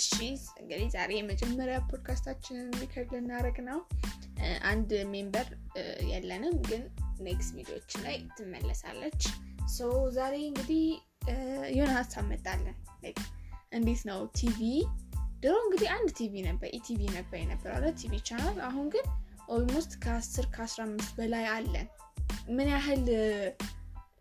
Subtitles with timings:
[0.00, 0.10] እሺ
[0.60, 3.78] እንግዲህ ዛሬ የመጀመሪያ podcast አችንን record ልናደርግ ነው።
[4.70, 5.46] አንድ member
[6.10, 6.82] የለንም፣ ግን
[7.26, 9.22] next ቪዲዮዎች ላይ ትመለሳለች።
[10.12, 10.84] ዛሬ እንግዲህ
[11.74, 12.76] የሆነ ሀሳብ መጣለን።
[13.72, 14.60] እንዴት ነው ቲቪ
[15.42, 19.06] ድሮ እንግዲህ አንድ ቲቪ ነበር፣ ኢቲቪ ነበር የነበረው TV channel። አሁን ግን
[19.48, 21.86] almost ከ10 ከ15 በላይ አለን።
[22.56, 23.04] ምን ያህል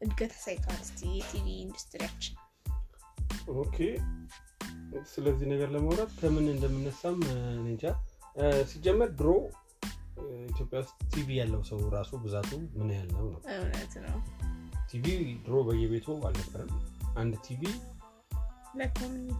[0.01, 0.79] እድገት አሳይተዋል?
[0.81, 2.35] እስቲ የቲቪ ኢንዱስትሪያችን
[3.57, 3.77] Okay
[5.11, 7.17] ስለዚህ ነገር ለማውራት ከምን እንደምነሳም
[7.63, 7.83] እንጃ።
[8.69, 9.29] ሲጀመር ድሮ
[10.49, 13.39] ኢትዮጵያ ውስጥ ቲቪ ያለው ሰው ራሱ ብዛቱ ምን ያህል ነው ነው?
[14.89, 15.05] ቲቪ
[15.45, 16.71] ድሮ በየቤቱ አልነበረም።
[17.17, 17.61] አንድ ቲቪ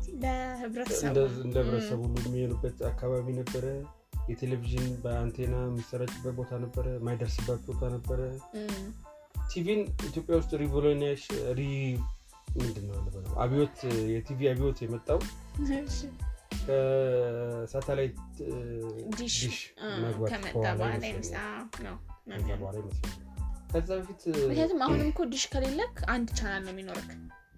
[0.10, 0.26] እንደ
[0.62, 3.66] ህብረተሰቡ ሁሉ የሚሆንበት አካባቢ ነበረ።
[4.30, 8.20] የቴሌቪዥን በአንቴና የሚሰራጭበት ቦታ ነበረ ማይደርስበት ቦታ ነበረ።
[9.52, 11.62] ቲቪን ኢትዮጵያ ውስጥ revolution re
[12.56, 12.98] ምንድን ነው
[13.44, 13.78] አብዮት
[14.14, 15.20] የቲቪ አብዮት የመጣው
[16.66, 18.18] ከሳተላይት
[19.18, 19.38] ዲሽ
[20.04, 20.32] መግባት
[20.66, 21.98] በኋላ ይመስላል
[23.74, 27.10] ከዛ በፊት ምክንያቱም አሁንም እኮ ዲሽ ከሌለክ አንድ ቻናል ነው የሚኖርክ።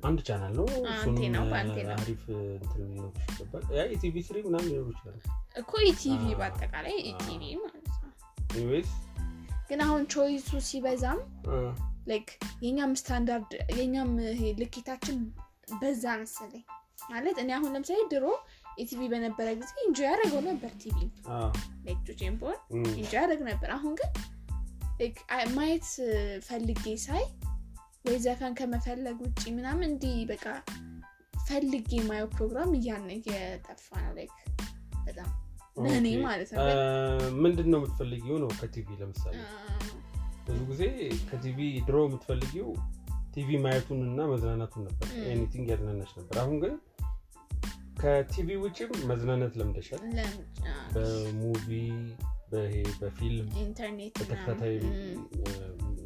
[0.03, 0.65] አንድ ቻናል ነው።
[1.95, 2.23] አሪፍ
[3.91, 5.19] የ TV series ምናምን ሊኖሩ ይችላል
[5.55, 7.97] እኮ ኢቲቪ በአጠቃላይ ኢቲቪ ማለት ነው።
[9.69, 11.19] ግን አሁን ቾይሱ ሲበዛም
[12.07, 12.29] like
[12.65, 15.17] የኛም ስታንዳርድ የኛም ይሄ ልኬታችን
[15.81, 16.63] በዛ መሰለኝ
[17.11, 18.25] ማለት እኔ አሁን ለምሳሌ ድሮ
[18.81, 20.97] ኢቲቪ በነበረ ጊዜ enjoy አደርገው ነበር TV
[21.85, 21.99] like
[22.41, 22.57] ቦን
[22.91, 24.11] enjoy ያደረግ ነበር። አሁን ግን
[25.55, 25.87] ማየት
[26.47, 27.23] ፈልጌ ሳይ
[28.05, 30.45] ወይ ዘፈን ከመፈለግ ውጭ ምናምን እንዲህ በቃ
[31.47, 34.35] ፈልጌ የማየው ፕሮግራም እያ እየጠፋ ነው። like
[35.07, 35.29] በጣም
[35.83, 36.63] ለእኔ ማለት ነው።
[37.43, 39.35] ምንድን ነው የምትፈልጊው ነው ከቲቪ ለምሳሌ
[40.51, 40.83] ብዙ ጊዜ
[41.29, 41.57] ከቲቪ
[41.87, 42.69] ድሮ የምትፈልጊው
[43.33, 46.73] ቲቪ ማየቱን እና መዝናናቱን ነበር። anything ያዝናናች ነበር። አሁን ግን
[48.01, 50.01] ከቲቪ ውጭም መዝናናት ለምደሻል
[50.93, 51.67] በ movie
[53.01, 54.73] በፊልም ኢንተርኔት በተከታታይ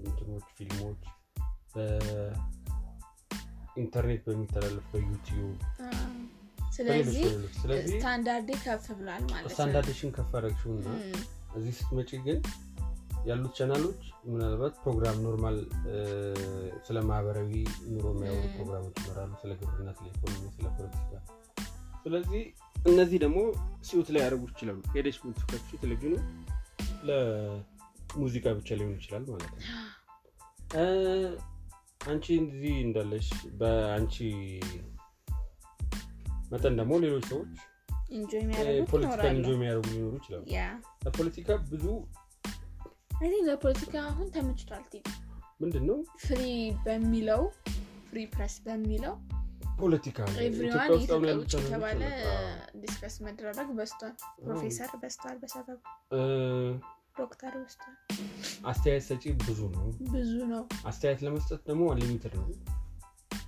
[0.02, 1.02] እንትኖች ፊልሞች
[3.66, 5.56] በኢንተርኔት በሚተላለፍ በዩቲዩብ
[6.76, 7.26] ስለዚህ
[7.90, 9.52] ስታንዳርዴ ከፍ ብሏል ማለት
[10.02, 10.88] ነው። ከፍ አደረግሽው እና
[11.58, 12.40] እዚህ ስትመጪ ግን
[13.26, 15.58] ያሉት ቻናሎች ምናልባት ፕሮግራም normal
[16.88, 17.52] ስለ ማህበራዊ
[17.94, 21.14] ኑሮ የሚያወሩ ፕሮግራሞች ይመራሉ ስለ ግብርና ስለ ኢኮኖሚ ስለ ፖለቲካ።
[22.04, 22.42] ስለዚህ
[22.88, 23.38] እነዚህ ደግሞ
[23.88, 26.16] suit ላያደርጉ ይችላሉ። ሄደሽ ምትከፍቺ ቴሌቪዥኑ
[27.10, 29.62] ለሙዚቃ ብቻ ሊሆን ይችላል ማለት ነው።
[32.06, 33.28] አንቺ እዚህ እንዳለሽ
[33.60, 34.16] በአንቺ
[36.52, 37.54] መጠን ደግሞ ሌሎች ሰዎች
[38.12, 40.44] enjoy ይኖራሉ። enjoy የሚያደርጉ ሊኖሩ ይችላሉ።
[41.06, 41.86] ለፖለቲካ ብዙ
[43.16, 45.04] I think ለፖለቲካ አሁን ተመችቷል ቲቪ
[45.62, 46.42] ምንድን ነው free
[46.86, 47.42] በሚለው
[48.08, 49.14] free press በሚለው
[49.80, 50.90] ፖለቲካ everyone
[51.36, 52.02] ውጭ የተባለ
[52.82, 55.80] discuss መደረግ በዝቷል። ፕሮፌሰር በዝቷል፣ በሰበቡ
[57.18, 57.96] ዶክተር በዝቷል።
[58.66, 62.48] አስተያየት ሰጪ ብዙ ነው ብዙ ነው። አስተያየት ለመስጠት ደግሞ unlimited ነው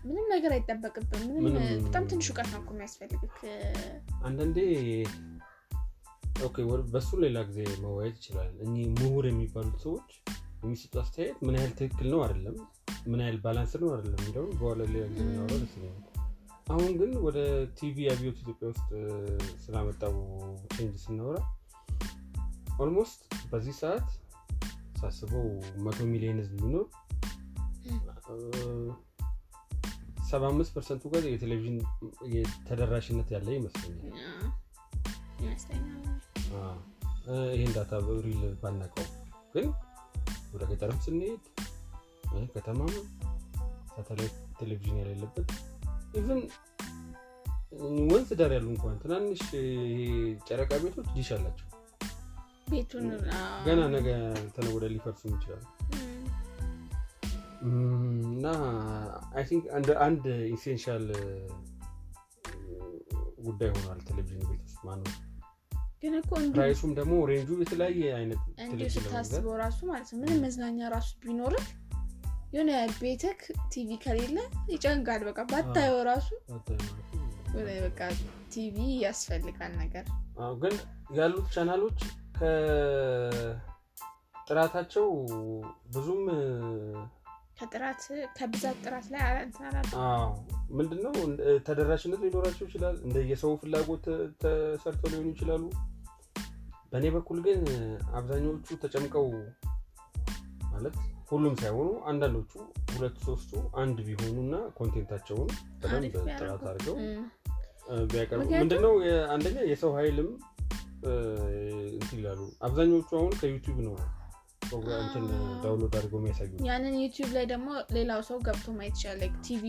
[0.06, 1.56] ምንም ነገር አይጠበቅብህም። ምንም
[1.86, 3.38] በጣም ትንሽ እውቀት ነው እኮ የሚያስፈልግክ።
[4.24, 4.58] አንዳንዴ
[6.46, 6.56] okay
[6.94, 10.10] በሱ ሌላ ጊዜ መወያየት ይችላል። እኚህ ምሁር የሚባሉት ሰዎች
[10.64, 12.56] የሚሰጡ አስተያየት ምን ያህል ትክክል ነው አይደለም
[13.08, 15.74] ምን ያህል balance ነው አይደለም እንደውም በኋላ ሌላ ጊዜ ብናወራው ደስ
[16.68, 17.40] አሁን ግን ወደ
[17.80, 18.88] ቲቪ አብዮት ኢትዮጵያ ውስጥ
[19.66, 20.16] ስላመጣው
[20.76, 21.38] change ስናወራ
[22.80, 23.20] almost
[23.52, 24.10] በዚህ ሰዓት
[25.00, 25.48] ሳስበው
[25.86, 26.86] መቶ ሚሊዮን ህዝብ ቢኖር
[30.30, 31.78] ሰባ አምስት percent ኡ ጋር የቴሌቪዥን
[32.68, 34.16] ተደራሽነት ያለ ይመስለኛል
[37.54, 37.92] ይህን data
[38.26, 39.08] real ባናውቀው።
[39.54, 39.68] ግን
[40.54, 41.44] ወደ ገጠርም ስንሄድ
[42.54, 42.94] ከተማም
[43.92, 45.50] ሳተላይት ቴሌቪዥን የሌለበት
[46.14, 46.42] even
[48.12, 49.42] ወንዝ ዳር ያሉ እንኳን ትናንሽ
[50.48, 51.68] ጨረቃ ቤቶች ዲሽ አላቸው።
[52.72, 53.08] ቤቱን
[53.66, 54.08] ገና ነገ
[54.74, 55.66] ወዲያ ሊፈርሱም ይችላሉ።
[58.30, 58.46] እና
[59.36, 59.66] I think
[60.06, 61.06] አንድ essential
[63.48, 65.14] ጉዳይ ሆኗል ቴሌቪዥን ቤት ውስጥ ማነው
[66.04, 70.42] ግን እኮ price ኡም ደግሞ range ኡ የተለያየ አይነት እንዲሁ ስታስበው ራሱ ማለት ነው ምንም
[70.46, 71.66] መዝናኛ ራሱ ቢኖርህ
[72.54, 73.40] የሆነ ቤትክ
[73.72, 74.38] ቲቪ ከሌለ
[74.70, 76.28] ይጨንቃል። በቃ ባታየው ራሱ
[77.82, 78.00] በቃ
[78.54, 80.06] ቲቪ ያስፈልጋል ነገር።
[80.62, 80.76] ግን
[81.18, 82.00] ያሉት ቻናሎች
[84.40, 85.08] ከጥራታቸው
[85.96, 86.22] ብዙም
[87.60, 88.02] ከጥራት
[88.38, 89.22] ከብዛት ጥራት ላይ
[90.06, 90.28] አዎ፣
[90.72, 91.14] ምንድነው?
[91.68, 94.06] ተደራሽነት ሊኖራቸው ይችላል። እንደ የሰው ፍላጎት
[94.42, 95.64] ተሰርተው ሊሆኑ ይችላሉ።
[96.92, 97.62] በእኔ በኩል ግን
[98.18, 99.26] አብዛኛዎቹ ተጨምቀው
[100.74, 100.96] ማለት
[101.32, 102.52] ሁሉም ሳይሆኑ አንዳንዶቹ
[102.92, 105.50] ሁለት ሶስቱ አንድ ቢሆኑ እና content ኣቸውን
[105.82, 106.98] በደንብ ጥራት አድርገው
[108.12, 108.94] ቢያቀርቡ። ምንድነው?
[109.34, 110.30] አንደኛ የሰው ኃይልም
[111.96, 113.96] እንትን ይላሉ። አብዛኞቹ አሁን ከዩቲዩብ ነው
[115.64, 117.68] download አድርገው የሚያሳዩ ያንን ዩቲዩብ ላይ ደግሞ
[117.98, 119.66] ሌላው ሰው ገብቶ ማየት ይችላል። ቲቪ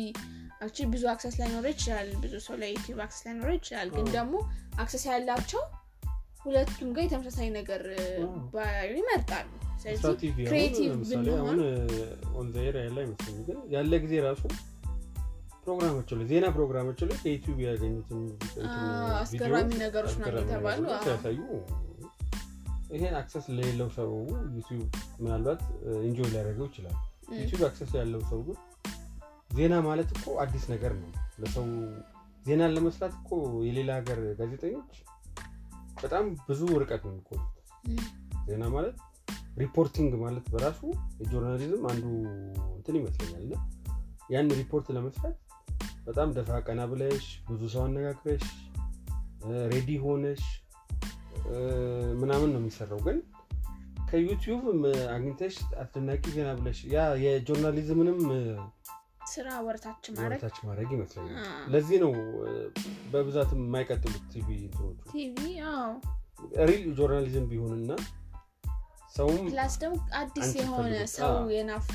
[0.61, 4.35] actually ብዙ access ላይኖረው ይችላል። ብዙ ሰው ላይ ዩቲዩብ access ላይኖረው ይችላል። ግን ደግሞ
[4.77, 5.63] access ያላቸው
[6.45, 7.83] ሁለቱም ጋር የተመሳሳይ ነገር
[8.99, 9.49] ይመርጣሉ።
[9.83, 11.61] ስለዚህ creative ብንሆን
[12.63, 14.43] ኤር ያለ አይመስለኝም። ግን ያለ ጊዜ ራሱ
[15.65, 18.21] ፕሮግራማቸው ላይ ዜና ፕሮግራማቸው ላይ ከዩቲዩብ ያገኙትን
[19.21, 21.39] አስገራሚ ነገሮች ነው የተባሉ ሲያሳዩ
[22.89, 24.11] ይሄን access ለሌለው ሰው
[24.55, 24.83] ዩቲዩብ
[25.23, 25.63] ምናልባት
[26.07, 26.97] enjoy ሊያደርገው ይችላል።
[27.39, 28.59] ዩቲዩብ access ያለው ሰው ግን
[29.57, 31.11] ዜና ማለት እኮ አዲስ ነገር ነው።
[31.43, 31.67] ለሰው
[32.47, 33.31] ዜናን ለመስራት እኮ
[33.67, 34.93] የሌላ ሀገር ጋዜጠኞች
[36.03, 37.55] በጣም ብዙ ርቀት ነው የሚጓዙት።
[37.85, 37.95] እ፣
[38.47, 38.97] ዜና ማለት
[39.59, 40.81] reporting ማለት በራሱ
[41.21, 42.05] የ journalism አንዱ
[42.77, 43.55] እንትን ይመስለኛል። እና
[44.31, 45.37] ያን ሪፖርት ለመስራት
[46.07, 48.45] በጣም ደፋ ቀና ብለሽ ብዙ ሰው አነጋግረሽ
[49.73, 50.43] ready ሆነሽ
[52.21, 53.19] ምናምን ነው የሚሰራው። ግን
[54.11, 54.63] ከዩቲዩብ
[55.15, 58.21] አግኝተሽ አስደናቂ ዜና ብለሽ ያ የ journalism ንም
[59.33, 60.05] ስራ ወርታች
[60.67, 61.37] ማድረግ ይመስለኛል።
[61.69, 62.13] ለዚህ ነው
[63.13, 64.49] በብዛት የማይቀጥሉት ቲቪ
[65.13, 65.37] ቲቪ?
[66.63, 67.91] ሪል ጆርናሊዝም ቢሆንና
[69.17, 71.87] ሰውም ፕላስ ደግሞ አዲስ የሆነ ሰው የናፍ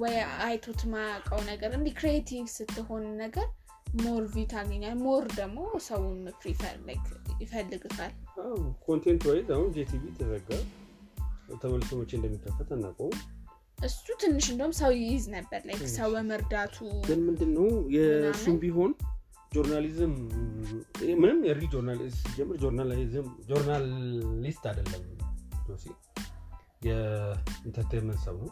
[0.00, 0.16] ወይ
[0.46, 3.46] አይቶት ማያውቀው ነገር እንዲህ ክሬቲቭ ስትሆን ነገር
[4.02, 7.06] ሞር ቪው ታገኛል ሞር ደግሞ ሰውን ፕሪፈር ላይክ
[7.42, 8.12] ይፈልግታል።
[8.86, 10.48] ኮንቴንት ዋይዝ አሁን ጄቲቪ ተዘጋ።
[11.62, 13.18] ተመልሶ መቼ እንደሚከፈት አናውቀውም።
[13.78, 16.76] እሱ ትንሽ እንደውም ሰው ይይዝ ነበር። like ትንሽ። ሰው በመርዳቱ
[17.08, 17.66] ግን ምንድን ነው
[17.96, 18.56] የእሱም?
[18.62, 18.92] ቢሆን
[19.52, 20.14] journalism
[21.20, 21.62] ምንም የሪ
[22.18, 25.04] ሲጀምር journalism journalist አይደለም
[25.68, 25.86] ጆሲ።
[26.86, 28.50] የ entertainment ሰው ነው።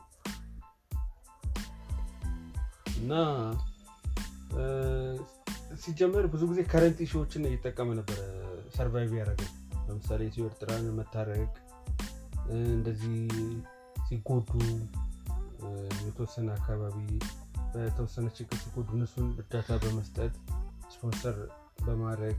[2.98, 3.12] እና
[5.82, 8.18] ሲጀመር ብዙ ጊዜ current issue ኦችን እየጠቀመ ነበረ
[8.76, 9.50] survive ያደረገው።
[9.86, 11.52] ለምሳሌ ኢትዮ ኤርትራን መታረቅ
[12.68, 13.16] እንደዚህ
[14.06, 14.50] ሲጎዱ
[16.06, 16.96] የተወሰነ አካባቢ
[17.74, 20.34] በተወሰነ ችግር ሲጎዱ እነሱን እርዳታ በመስጠት
[20.94, 21.36] ስፖንሰር
[21.86, 22.38] በማድረግ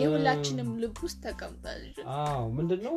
[0.00, 1.82] የሁላችንም ልብ ውስጥ ተቀምጧል።
[2.16, 2.96] አዎ ምንድነው?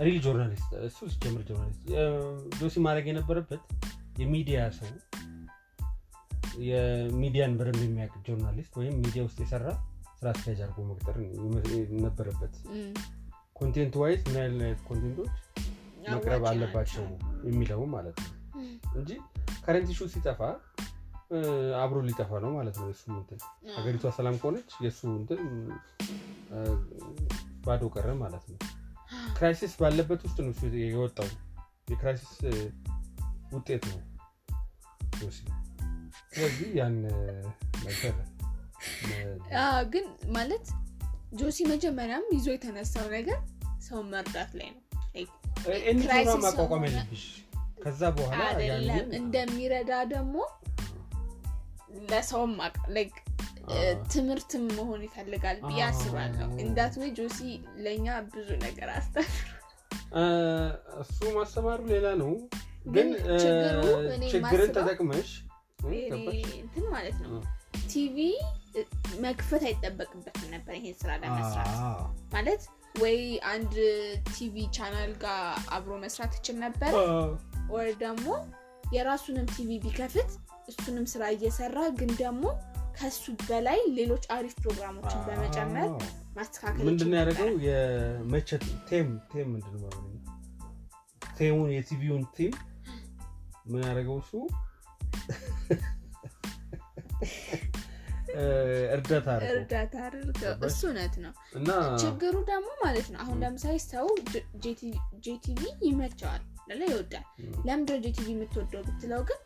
[0.00, 1.82] real journalist እሱ ሲጀምር journalist
[2.60, 3.62] ጆሲ ማድረግ የነበረበት
[4.18, 4.90] የሚዲያ ሰው
[6.60, 9.66] የሚዲያን በደንብ የሚያውቅ journalist ወይም ሚዲያ ውስጥ የሰራ
[10.18, 11.16] ስራ አስኪያጅ አድርጎ መቅጠር
[12.04, 12.54] ነበረበት።
[13.52, 15.32] content wise ምን አይነት content ኦች
[16.08, 17.06] መቅረብ አለባቸው
[17.44, 18.30] የሚለው ማለት ነው።
[18.94, 19.10] እንጂ
[19.64, 20.40] current issue ኡ ሲጠፋ
[21.80, 23.40] አብሮ ሊጠፋ ነው ማለት ነው የሱ እንትን።
[23.76, 25.40] ሀገሪቷ ሰላም ከሆነች የእሱ እንትን
[27.66, 28.58] ባዶ ቀረ ማለት ነው።
[29.36, 30.52] crisis ባለበት ውስጥ ነው
[30.86, 31.28] የወጣው።
[31.92, 32.34] የ crisis
[33.52, 34.00] ውጤት ነው
[36.32, 36.96] ስለዚህ ያን
[37.84, 38.14] ነገር
[39.92, 40.04] ግን
[40.36, 40.66] ማለት
[41.40, 43.38] ጆሲ መጀመሪያም ይዞ የተነሳው ነገር
[43.86, 44.82] ሰውን መርዳት ላይ ነው።
[46.44, 47.24] ማቋቋም ያለብሽ
[47.82, 48.40] ከዛ በኋላ
[49.18, 50.36] እንደሚረዳ ደግሞ
[52.10, 52.52] ለሰውም
[54.12, 57.38] ትምህርትም መሆን ይፈልጋል ብዬ አስባለሁ። እንዳት ወይ ጆሲ
[57.84, 59.46] ለእኛ ብዙ ነገር አስተምር
[60.14, 60.22] እ፣
[61.02, 62.32] እሱ ማስተማሩ ሌላ ነው።
[62.94, 63.08] ግን
[64.32, 65.30] ችግርን ተጠቅመሽ?
[65.82, 67.32] እንትን ማለት ነው።
[67.90, 68.16] ቲቪ
[69.24, 71.72] መክፈት አይጠበቅበትም ነበር ይሄን ስራ ለመስራት።
[72.34, 72.62] ማለት
[73.02, 73.18] ወይ
[73.50, 73.74] አንድ
[74.32, 75.42] ቲቪ ቻናል ጋር
[75.76, 76.92] አብሮ መስራት ይችል ነበር
[77.70, 78.28] ወይ ደግሞ
[78.94, 80.30] የራሱንም ቲቪ ቢከፍት
[80.70, 82.44] እሱንም ስራ እየሰራ ግን ደግሞ
[82.96, 85.88] ከሱ በላይ ሌሎች አሪፍ ፕሮግራሞችን በመጨመር
[86.36, 87.48] ማስተካከል ምንድን ያደረገው?
[87.66, 89.76] የመቸት theme theme ምንድን?
[91.36, 92.52] theme ኡን የቲቪውን theme
[93.66, 94.32] ምን ያደረገው እሱ
[98.94, 100.52] እርዳታ እርዳታ አድርገው?
[100.68, 101.68] እሱ እውነት ነው። እና
[102.02, 104.06] ችግሩ ደግሞ ማለት ነው አሁን ለምሳሌ ሰው
[105.26, 107.24] ጄቲቪ ይመቸዋል ለላ ይወዳል።
[107.66, 109.40] ለምንድነው ጄቲቪ የምትወደው ብትለው ግን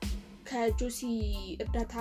[0.45, 1.01] ከጆሲ
[1.65, 1.95] እርዳታ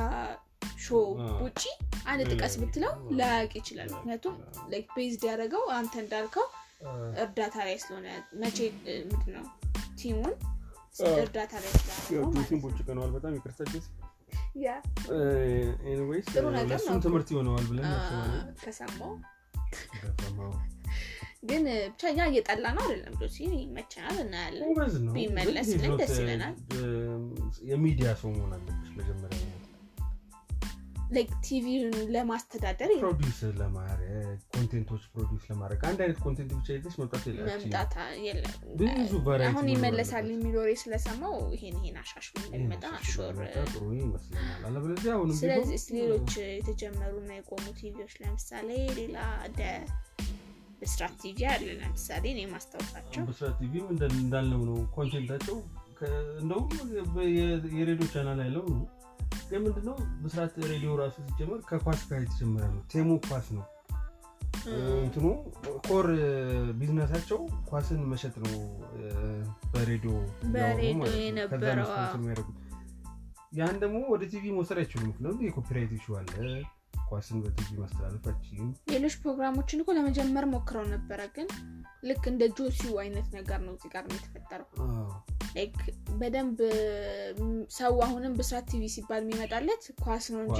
[0.78, 1.00] show
[1.44, 1.62] ውጪ
[2.06, 4.36] አንድ ጥቀስ ብትለው ላያቅ ይችላል። ምክንያቱም
[4.96, 6.48] based ያደረገው አንተ እንዳልከው
[7.24, 8.08] እርዳታ ላይ ስለሆነ
[8.42, 8.58] መቼ
[9.10, 9.46] ምንድነው
[10.00, 10.34] theme ኡን
[11.22, 11.72] እርዳታ ላይ
[12.64, 13.60] ቦጭቀነዋል በጣም ይቅርታ
[15.92, 16.28] anyways
[16.64, 17.88] ለእሱም ትምህርት ይሆነዋል ብለን
[18.64, 19.14] ከሰማው
[21.50, 26.00] ግን ብቻ እኛ እየጠላ ነው አይደለም ጆሲ ይመቸናል እናያለን። ጎበዝ ነው። ቢመለስ ግን ግን ሂድ
[26.02, 26.54] ደስ ይለናል።
[27.72, 29.40] የሚዲያ ሰው መሆን አለብሽ መጀመሪያ
[31.46, 34.12] ቲቪውን ለማስተዳደር produce ለማድረግ
[34.54, 37.94] content ኦች produce ለማድረግ አንድ አይነት content ብቻ ይዘሽ መምጣት
[38.82, 39.12] ብዙ
[39.48, 45.86] አሁን ይመለሳል የሚል ወሬ ስለሰማው ይሄን ይሄን አሻሽሎ እንደሚመጣ sure ጥሩ ይመስለኛል። አለበለዚያ አሁንም ስለዚህ
[45.98, 49.18] ሌሎች የተጀመሩ እና የቆሙ ቲቪዎች ለምሳሌ ሌላ
[49.48, 49.62] እንደ
[50.82, 54.80] ብስራት ቲቪ አለ። ለምሳሌ እኔ ማስታወሳቸው ብስራት ቲቪም እንደ- እንዳልነው ነው?
[54.96, 55.58] content ኣቸው
[56.42, 56.70] እንደውም
[57.76, 58.82] የሬዲዮ ቻናል ያለው ነው
[59.50, 59.96] ግን ምንድነው?
[60.24, 63.66] ብስራት ሬዲዮ ራሱ ሲጀመር ከኳስ ጋር የተጀመረ ነው። theme ኡ ኳስ ነው።
[64.98, 65.26] እንትኑ
[65.88, 66.08] core
[66.74, 68.54] business ኣቸው ኳስን መሸጥ ነው።
[69.74, 70.14] በሬዲዮ
[72.18, 72.60] የሚያደርጉት።
[73.54, 76.32] ያን ደግሞ ወደ ቲቪ መውሰድ አይችሉም። ምክንያቱም የ copyright አለ
[77.14, 81.48] ኳስን በቲቪ ማስተላለፍ አይችልም ሌሎች ፕሮግራሞችን እኮ ለመጀመር ሞክረው ነበረ ግን
[82.10, 84.68] ልክ እንደ ጆሲው አይነት ነገር ነው እዚህ ጋር ነው የተፈጠረው
[86.20, 86.60] በደንብ
[87.78, 90.60] ሰው አሁንም ብስራት ቲቪ ሲባል የሚመጣለት ኳስ ነው እንጂ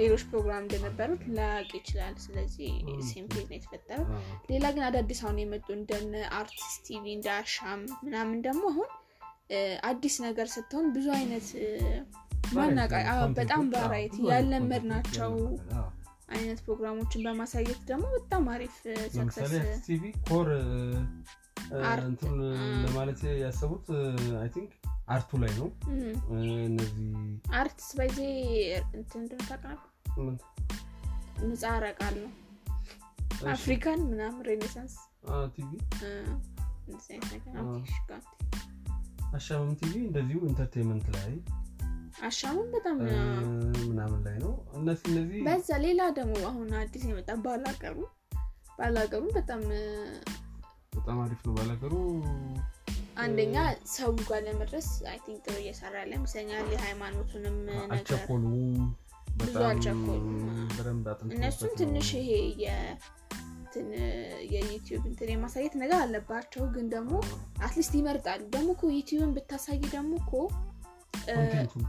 [0.00, 4.06] ሌሎች ፕሮግራም እንደነበሩት ላያውቅ ይችላል። ስለዚህ okay። same case ነው የተፈጠረው።
[4.50, 8.88] ሌላ ግን አዳዲስ አሁን የመጡ እንደነ አርትስ ቲቪ እንደ አሻም ምናምን ደግሞ አሁን
[9.88, 11.46] አዲስ ነገር ስትሆን ብዙ አይነት
[13.36, 15.32] በጣም አይነት ያለመድ ናቸው
[16.28, 18.74] አይነት ፕሮግራሞችን በማሳየት ደግሞ በጣም አሪፍ
[19.14, 19.52] ለምሳሌ
[19.86, 20.48] ቲቪ ኮር
[22.04, 22.34] እንትን
[22.84, 23.86] ለማለት ያሰቡት
[24.40, 24.70] አይ ቲንክ
[25.08, 25.68] አርቱ ላይ ነው።
[26.66, 27.08] እነዚህ
[27.54, 28.18] አርቲስት በዜ
[30.18, 30.36] ምን?
[31.42, 32.30] ምጻረ ቃል ነው።
[33.50, 34.94] አፍሪካን ምናምን ሬኔሳንስ።
[35.54, 35.70] ቲቪ።
[39.34, 41.32] አሻምም ቲቪ እንደዚሁ entertainment ላይ
[42.20, 42.96] አሻሙን በጣም
[43.88, 47.98] ምናምን ላይ ነው። እነዚህ እነዚህ በዛ ሌላ ደግሞ አሁን አዲስ የመጣ ባላገሩ
[48.78, 49.62] ባላገሩ በጣም
[50.96, 51.94] በጣም አሪፍ ነው ባላገሩ
[53.16, 53.56] አንደኛ
[53.94, 57.56] ሰው ጋር ለመድረስ I think ጥሩ እየሰራ ያለ ይመስለኛል የሃይማኖቱንም
[59.40, 62.30] ብዙ አጥንተውበት እነሱም ትንሽ ይሄ
[64.52, 67.12] የዩቲዩብ እንትን የማሳየት ነገር አለባቸው። ግን ደግሞ
[67.62, 70.69] at least ይመርጣሉ። ደግሞ እኮ ዩቲዩብን ብታሳይ ደግሞ እኮ content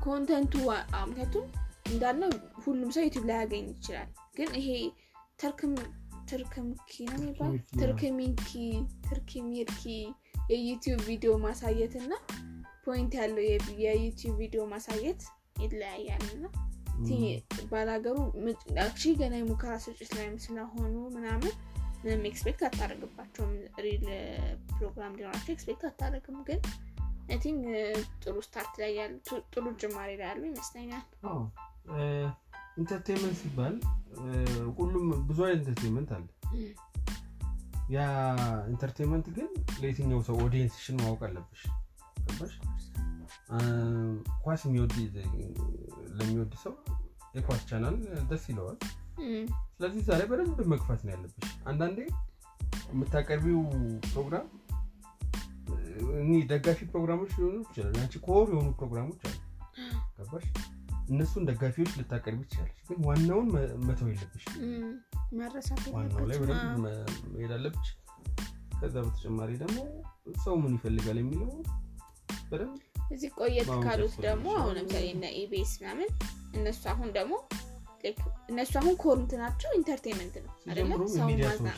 [0.04, 1.46] ኡ content ኡ አ- አ- ምክንያቱም
[1.92, 2.32] እንዳልነው
[2.64, 4.70] ሁሉም ሰው ዩቲዩብ ላይ ያገኝ ይችላል። ግን ይሄ
[5.40, 5.74] ተርክም
[6.30, 8.52] ትርክምኪ ነው የሚባል ትርክሚርኪ፣ ትርክሚንኪ
[9.08, 9.84] ትርኪሚርኪ
[10.52, 12.14] የዩቲዩብ ቪዲዮ ማሳየት እና
[12.86, 13.44] point ያለው
[13.84, 15.22] የዩቲዩብ ቪዲዮ ማሳየት
[15.62, 16.46] ይለያያል እና
[17.72, 18.18] ባላገሩ
[18.84, 21.54] actually ገና የሙከራ ስርጭት ላይም ስለሆኑ ምናምን
[22.04, 23.52] ምንም expect አታደርግባቸውም
[23.84, 24.06] real
[24.72, 26.60] ፕሮግራም ሊሆናቸው expect አታደርግም። ግን
[27.30, 27.64] I think
[28.24, 29.14] ጥሩ start ላይ ያሉ
[29.54, 31.06] ጥሩ ጅማሬ ላይ ያሉ ይመስለኛል።
[32.78, 33.76] entertainment ሲባል
[34.78, 36.28] ሁሉም ብዙ አይነት entertainment አለ።
[37.96, 38.00] ያ
[38.70, 39.48] entertainment ግን
[39.82, 41.62] ለየትኛው ሰው audience ሽን ማወቅ አለብሽ?
[44.44, 44.62] ኳስ
[46.18, 46.74] ለሚወድ ሰው
[47.36, 47.96] የኳስ ቻናል
[48.30, 48.78] ደስ ይለዋል።
[49.74, 51.36] ስለዚህ ዛሬ በደንብ መግፋት ነው ያለብሽ።
[51.66, 52.00] አንዳንዴ
[52.92, 53.60] የምታቀርቢው
[54.08, 54.48] ፕሮግራም
[56.22, 59.38] እኒ ደጋፊ ፕሮግራሞች ሊሆኑ ይችላል አንቺ core የሆኑ ፕሮግራሞች አሉ።
[60.18, 60.46] ገባሽ?
[61.10, 63.48] እነሱን ደጋፊዎች ልታቀርቢ ትችያለሽ። ግን ዋናውን
[63.88, 64.46] መተው የለብሽ
[65.96, 66.86] ዋናው ላይ በደንብ
[67.34, 67.90] መሄድ አለብሽ።
[68.80, 69.80] ከዛ በተጨማሪ ደግሞ
[70.44, 71.50] ሰው ምን ይፈልጋል የሚለው
[72.52, 72.80] በደንብ
[73.12, 76.10] እዚህ ቆየት ካሉት ደግሞ አሁን ለምሳሌ እነ ኢቤስ ምናምን
[76.58, 77.34] እነሱ አሁን ደግሞ
[78.52, 81.70] እነሱ አሁን ኮርንት ናቸው ኢንተርቴንመንት ነው ሲጀምሩ ሰው ማዝና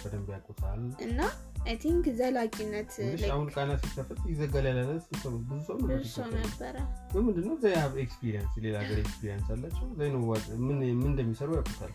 [0.00, 1.20] በደንብ ያውቁታል። እና
[1.62, 2.92] አይ ቲንክ ዘላቂነት
[3.30, 4.90] አሁን ቃና ሲከፈት ይዘጋል ያላለ
[5.22, 6.76] ሰው ብዙ ሰው ነበር ብዙ ሰው ሲከፈት። ነበረ?
[7.12, 7.54] ግን ምንድነው?
[7.62, 10.22] ዘ ሀብ ኤክስፒሪየንስ ሌላ ሀገር ኤክስፒሪየንስ አላቸው። ዘይ ነው
[10.66, 11.92] ምን እንደሚሰሩ ያውቁታል?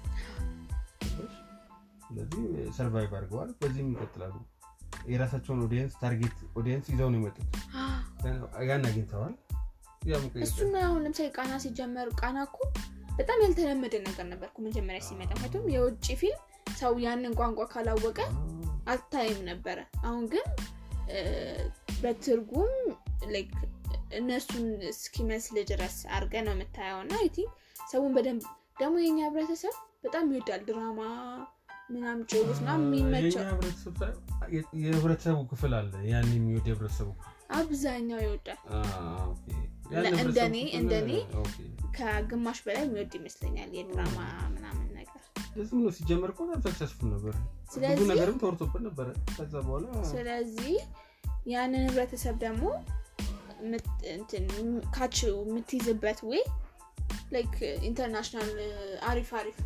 [2.06, 2.44] ስለዚህ
[2.76, 4.36] survive አድርገዋል። በዚህም ይቀጥላሉ።
[5.08, 7.50] የራሳቸውን audience target audience ይዘው ነው የመጡት።
[8.70, 9.34] ያን አግኝተዋል።
[10.46, 12.58] እሱን አሁን ለምሳሌ ቃና ሲጀመር ቃና እኮ
[13.18, 16.42] በጣም ያልተለመደ ነገር ነበር እኮ መጀመሪያ ሲመጣ። ምክንያቱም የውጭ ፊልም
[16.80, 18.20] ሰው ያንን ቋንቋ ካላወቀ
[18.86, 20.48] አታይም ነበረ። አሁን ግን
[22.02, 22.74] በትርጉም
[23.30, 23.56] like
[24.18, 27.52] እነሱን እስኪመስል ድረስ አድርገህ ነው የምታየው። እና I think
[27.92, 28.44] ሰውን በደንብ
[28.80, 31.02] ደግሞ የኛ ህብረተሰብ በጣም ይወዳል። ድራማ
[31.90, 32.22] ምናምን
[32.78, 34.14] የሚመቸው ሳይሆን
[34.56, 37.10] የ- የህብረተሰቡ ክፍል አለ። ያን የሚወድ የህብረተሰቡ
[37.58, 38.60] አብዛኛው ይወዳል።
[40.22, 41.10] እንደኔ- እንደኔ
[41.98, 44.18] ከግማሽ በላይ የሚወድ ይመስለኛል የድራማ
[44.56, 44.85] ምናምን
[45.56, 47.36] ለዚህም ነው ሲጀመር እኮ በጣም ሰክሰስፉል ነበር።
[47.92, 50.76] ብዙ ነገርም ተወርቶበት ነበረ። ከዛ በኋላ ስለዚህ
[51.54, 52.64] ያንን ህብረተሰብ ደግሞ
[54.96, 56.42] catch የምትይዝበት ወይ
[57.32, 57.54] like
[57.90, 58.50] international
[59.10, 59.58] አሪፍ አሪፍ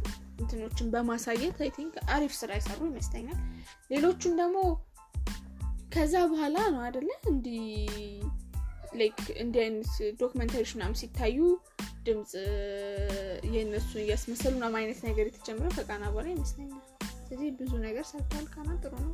[0.42, 3.40] እንትኖችን በማሳየት I think አሪፍ ስራ ይሰሩ ይመስለኛል።
[3.92, 4.58] ሌሎቹም ደግሞ
[5.94, 7.48] ከዛ በኋላ ነው አደለ እንዲ
[9.00, 11.38] like እንዲህ አይነት documentary ዎች ምናምን ሲታዩ
[12.06, 12.32] ድምፅ
[13.54, 16.84] የእነሱን እያስመሰሉ ምናምን አይነት ነገር የተጀመረው ከቃና በኋላ ይመስለኛል።
[17.22, 19.14] ስለዚህ ብዙ ነገር ሰርቷል ቃና፣ ጥሩ ነው።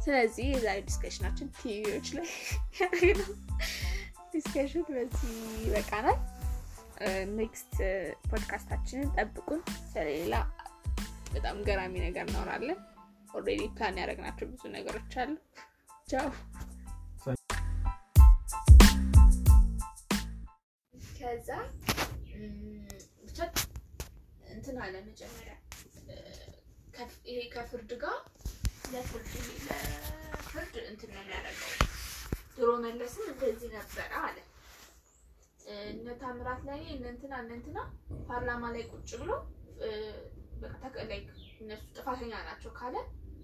[0.00, 2.28] ስለዚህ የዛሬ discussion አችን TV ዎች ላይ
[4.32, 5.32] discussion በዚህ
[5.64, 6.18] ይበቃናል።
[7.36, 7.74] next
[8.30, 9.60] podcast አችንን ጠብቁን።
[9.92, 10.34] ስለሌላ
[11.34, 12.78] በጣም ገራሚ ነገር እናወራለን።
[13.34, 15.32] already plan ያደረግናቸው ብዙ ነገሮች አሉ።
[16.08, 16.28] ቻው።
[21.20, 21.48] ከዛ
[23.24, 23.38] ብቻ
[24.52, 25.54] እንትን አለ መጀመሪያ
[27.26, 28.16] ይሄ ከፍርድ ጋር
[28.92, 29.32] ለፍርድ
[29.66, 31.72] ለፍርድ እንትን ነው የሚያደርገው።
[32.56, 34.38] ድሮ መለስም እንደዚህ ነበረ አለ
[35.90, 37.78] እነ ታምራት ላይ እነ እንትና እነ እንትና
[38.28, 39.32] ፓርላማ ላይ ቁጭ ብሎ
[40.62, 41.20] በቃ ላይ
[41.60, 42.96] እነሱ ጥፋተኛ ናቸው ካለ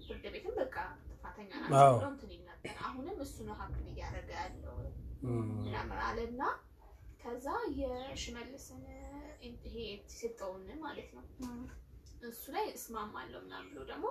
[0.05, 0.75] ፍርድ ቤትም በቃ
[1.09, 4.75] ጥፋተኛ ናቸው ብሎ እንትን ይል ነበር። አሁንም እሱ ነው ሀክም እያደረገ ያለው
[5.63, 6.41] ምናምን አለ እና
[7.27, 8.83] ከዛ የሽመልስን
[9.63, 11.23] ይሄ የተሰጠውን ማለት ነው።
[12.27, 14.05] እሱ ላይ እስማማለሁ ምናምን ብሎ ደግሞ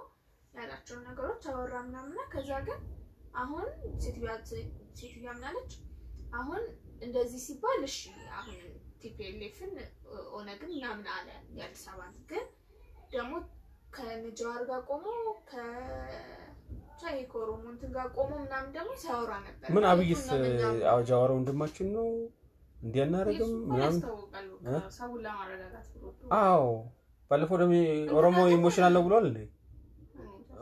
[0.54, 2.80] ያላቸውን ነገሮች አወራ ምናምና ከዛ ግን
[3.34, 3.64] አሁን
[4.02, 4.34] ሴትዮዋ
[5.38, 5.72] ምናለች
[6.32, 6.62] አሁን
[7.02, 7.98] እንደዚህ ሲባል እሺ
[8.38, 8.58] አሁን
[9.02, 9.72] ቲፒኤልኤፍን
[10.36, 12.46] ኦነግን ምናምን አለ የአዲስ አበባ ግን
[13.12, 13.34] ደግሞ
[13.96, 15.06] ከንጃዋር ጋር ቆሞ
[15.50, 20.24] ከቻይ ከኦሮሞ እንትን ጋር ቆሞ ምናምን ደግሞ ሲያወራ ነበር። ምን አብይስ
[21.08, 22.08] ጃዋራ ወንድማችን ነው
[22.76, 24.00] እንዲህ አናደርግም ምናምን?
[26.38, 26.64] አዎ።
[27.30, 27.74] ባለፈው ደግሞ
[28.16, 29.38] ኦሮሞ emotional ነው ብሏል እንዴ?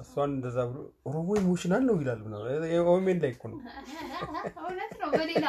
[0.02, 0.78] እሷን እንደዛ ብሎ
[1.08, 2.20] ኦሮሞ emotional ነው ይላል
[2.92, 3.58] OMN ላይ እኮ ነው።
[4.62, 5.46] እውነት ነው። በሌላ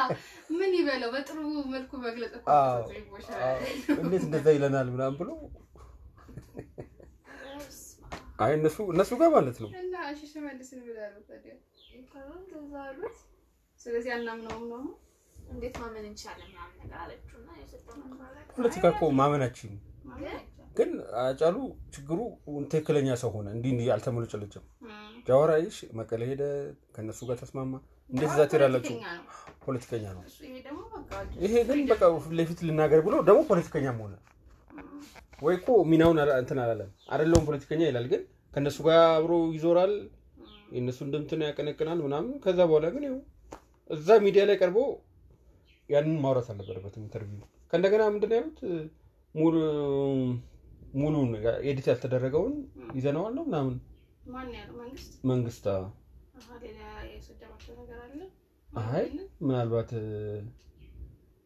[0.58, 1.10] ምን ይበለው?
[1.14, 1.38] በጥሩ
[1.74, 2.46] መልኩ መግለጽ እኮ
[3.98, 5.30] እንዴት እንደዛ ይለናል ምናምን ብሎ?
[8.38, 11.54] አይ እነሱ እነሱ ጋር ማለት ነው። እና እሺ ሽመልስን ብላሉ ታዲያ።
[13.80, 14.82] ስለዚህ አናምነውም ነው
[15.46, 17.96] እንዴት ማመን እንችላለን ምናምን ነገር አለችው እና የሰጠው
[18.56, 19.72] ፖለቲካ እኮ ማመናችን
[20.76, 20.90] ግን
[21.22, 21.56] አጫሉ
[21.94, 22.18] ችግሩ
[22.72, 24.64] ትክክለኛ ሰው ሆነ። እንዲህ እንዲህ አልተመለጨለጭም
[25.28, 26.42] ጃዋራ ይሽ መቀሌ ሄደ
[26.94, 27.72] ከእነሱ ጋር ተስማማ።
[28.10, 28.96] እንዴት እዛ ትሄዳላችሁ?
[29.64, 30.22] ፖለቲከኛ ነው።
[31.44, 34.14] ይሄ ግን በቃ ፊት ለፊት ልናገር ብሎ ደግሞ ፖለቲከኛም ሆነ።
[35.42, 39.94] ወይ እኮ ሚናውን እንትን አላለም። አይደለውም ፖለቲከኛ ይላል ግን ከእነሱ ጋር አብሮ ይዞራል።
[40.72, 43.18] የእነሱ እንደምትን ያቀነቅናል ምናምን። ከዛ በኋላ ግን ይኸው
[43.90, 44.78] እዛ ሚዲያ ላይ ቀርቦ
[45.88, 48.58] ያንን ማውራት አልነበረበትም interview። ከእንደገና ምንድን ያሉት?
[49.34, 49.54] ሙሉ
[50.94, 51.30] ሙሉን
[51.64, 52.54] edit ያልተደረገውን
[52.96, 53.74] ይዘነዋል ነው ምናምን?
[55.30, 55.64] መንግስት?
[58.86, 59.04] አይ
[59.42, 59.90] ምናልባት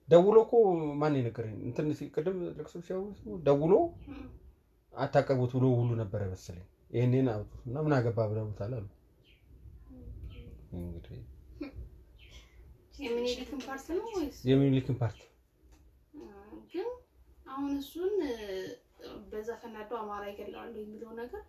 [0.09, 0.53] ደውሎ እኮ
[1.01, 1.57] ማን የነገረኝ?
[1.67, 3.75] እንትን ቅድም ለቅሶ ሲያወሱ ደውሎ
[4.95, 8.87] አታቀርቡት ብሎ ሁሉ ነበረ መሰለኝ። ይህንን አውጡት እና ምን አገባ ብለውታል አሉ።
[10.79, 11.21] እንግዲህ
[13.03, 13.61] የሚኒሊክን
[15.01, 15.19] part
[16.73, 16.89] ግን
[17.53, 18.15] አሁን እሱን
[19.31, 21.43] በዛ ተናዶ አማራ ይገለዋሉ የሚለው ነገር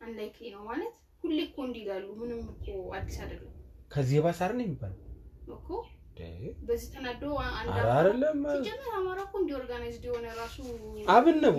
[0.00, 3.52] unlikely ነው ማለት ሁሌ እኮ እንዲላሉ ምንም እኮ አዲስ አይደለም።
[3.92, 4.98] ከዚህ የባሰ አይደል የሚባለው?
[5.54, 5.68] እኮ
[6.66, 7.22] በዚህ ተናዶ
[7.92, 10.56] አይደለም። ሲጀመር አማራ እኮ እንዲ organized የሆነ ራሱ
[11.14, 11.54] አብን ነው።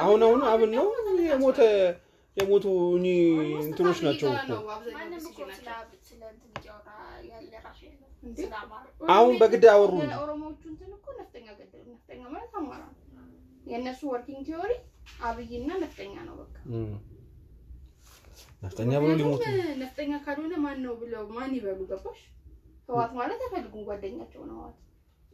[0.00, 0.86] አሁን አሁን አብን ነው።
[1.28, 1.60] የሞተ
[2.36, 2.64] የሞቱ
[3.62, 4.50] እንትኖች ናቸው እኮ
[9.08, 13.02] አሁን በግድ አወሩ ኦሮሞዎቹ እንትን እኮ ነፍጠኛ ገደሉ። ነፍጠኛ ማለት አማራ ነው።
[13.66, 14.72] የእነሱ working theory
[15.26, 16.56] አብይና ነፍጠኛ ነው በቃ።
[18.62, 19.42] ነፍጠኛ ብሎ ሊሞቱ
[19.82, 21.80] ነፍጠኛ ካልሆነ ማን ነው ብለው ማን ይበሉ?
[21.90, 22.20] ገባሽ?
[22.88, 24.76] ህዋት ማለት አይፈልጉም ጓደኛቸው ነው ህዋት።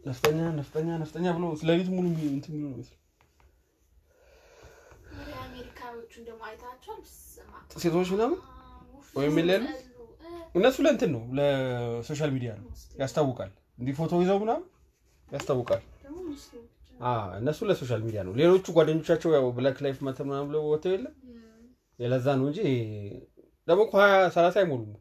[0.04, 2.98] ነፍጠኛ ነፍጠኛ ነፍጠኛ ብሎ ስለሊት ሙሉ እንትን የሚሉ ይመስል
[5.44, 7.00] አሜሪካኖቹን ደግሞ አይታቸዋል
[7.76, 8.38] ሴቶች ምናምን?
[9.14, 9.64] ወይም የሌሉ
[10.54, 12.66] እነሱ ለእንትን ነው ለ social media ነው።
[12.98, 14.64] ያስታውቃል። እንዲህ ፎቶ ይዘው ምናምን
[15.28, 15.82] ያስታውቃል።
[17.38, 21.14] እነሱ ለ social media ነው። ሌሎቹ ጓደኞቻቸው ያው black life matter ምናምን ብለው ወጥተው የለም?
[21.98, 22.60] የለዛ ነው እንጂ
[23.68, 24.92] ደግሞ እኮ ሀያ ሰላሳ አይሞሉም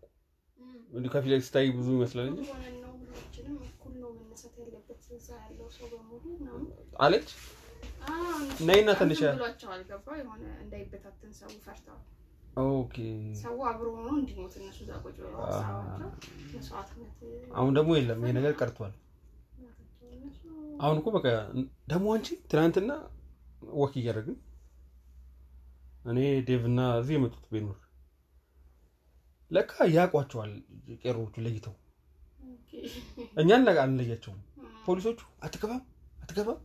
[0.93, 2.41] እንዲህ ከፊት ላይ ስታይ ብዙ ይመስላል እንጂ።
[6.99, 7.29] አለች?
[8.67, 9.19] ነይና ትንሽ
[13.41, 15.39] ሰው አብሮ ሆኖ እንዲሞት እነሱ እዛ ቁጭ ብለው
[16.53, 17.11] መስዋዕትነት
[17.55, 18.93] አሁን ደግሞ የለም። ይሄ ነገር ቀርቷል።
[20.81, 21.25] አሁን እኮ በቃ
[21.87, 22.91] ደግሞ አንቺ ትናንትና
[23.75, 24.37] walk እያደረግን
[26.05, 27.77] እኔ ዴቭ እና እዚህ የመጡት ቤኖር
[29.51, 30.51] ለካ ያውቋቸዋል
[31.01, 31.75] ቄሮዎቹ ለይተው።
[33.41, 34.39] እኛን አንለያቸውም።
[34.85, 35.81] ፖሊሶቹ አትገባም
[36.21, 36.59] አትገባም።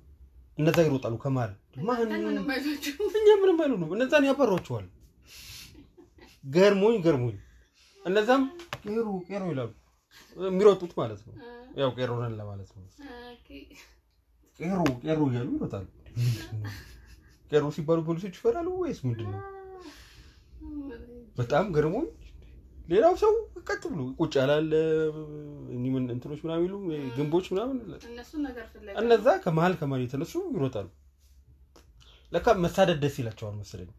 [0.59, 1.51] እነዛ ይሮጣሉ ከመሀል
[1.87, 1.99] ማን?
[3.19, 4.87] እኛ ምንም አይሉ ነው እነዛን ያባሯቸዋል
[6.47, 7.37] ገርሞኝ ገርሞኝ
[8.03, 8.43] እነዛም
[8.85, 9.71] ቄሮ ቄሮ ይላሉ
[10.37, 11.35] የሚሮጡት ማለት ነው።
[11.81, 12.85] ያው ቄሮ ነን ለማለት ነው።
[14.61, 15.87] ቄሮ ቄሮ እያሉ ይሮጣሉ።
[17.51, 19.43] ቄሮ ሲባሉ ፖሊሶች ይፈራሉ ወይስ ምንድን ነው?
[21.39, 22.07] በጣም ገርሞኝ
[22.89, 23.33] ሌላው ሰው
[23.69, 24.73] ቀጥ ብሎ ቁጭ ያላለ
[25.87, 26.75] ምን እንትኖች ምናምን ይሉ
[27.17, 27.77] ግንቦች ምናምን
[29.03, 30.89] እነዛ ከመሀል ከመሀል የተነሱ ይሮጣሉ።
[32.33, 33.91] ለካ መሳደድ ደስ ይላቸዋል መሰለኝ።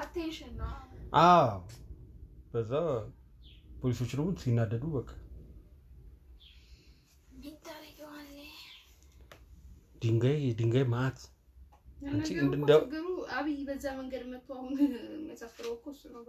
[0.00, 0.72] አቴንሽን ነው
[1.20, 1.50] አዎ
[2.52, 2.72] በዛ
[3.80, 5.10] ፖሊሶች ደግሞ ሲናደዱ በቃ
[10.02, 11.18] ድንጋይ ድንጋይ ማት
[12.28, 13.06] ችግሩ
[13.36, 16.22] አብይ በዛ መንገድ መጥቶ አሁን የሚያሳፍረው እኮ እሱ ነው።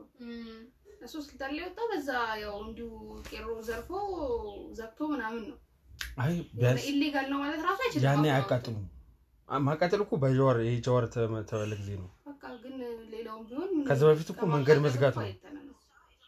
[1.01, 2.09] እሱ ስልጣን ላይ ወጣው በዛ
[2.41, 2.89] ያው እንዲሁ
[3.29, 3.89] ቄሮ ዘርፎ
[4.79, 5.57] ዘግቶ ምናምን ነው።
[6.17, 8.87] አይ ቢያንስ illegal ነው ማለት ራሱ አይችልም። ያኔ አያቃጥሉም።
[9.49, 12.09] ማቃጠል እኮ በጀዋር ይሄ ጀዋር ተመ- ተባለ ጊዜ ነው።
[13.87, 15.25] ከዛ በፊት እኮ መንገድ መዝጋት ነው።
[15.59, 15.75] ነው።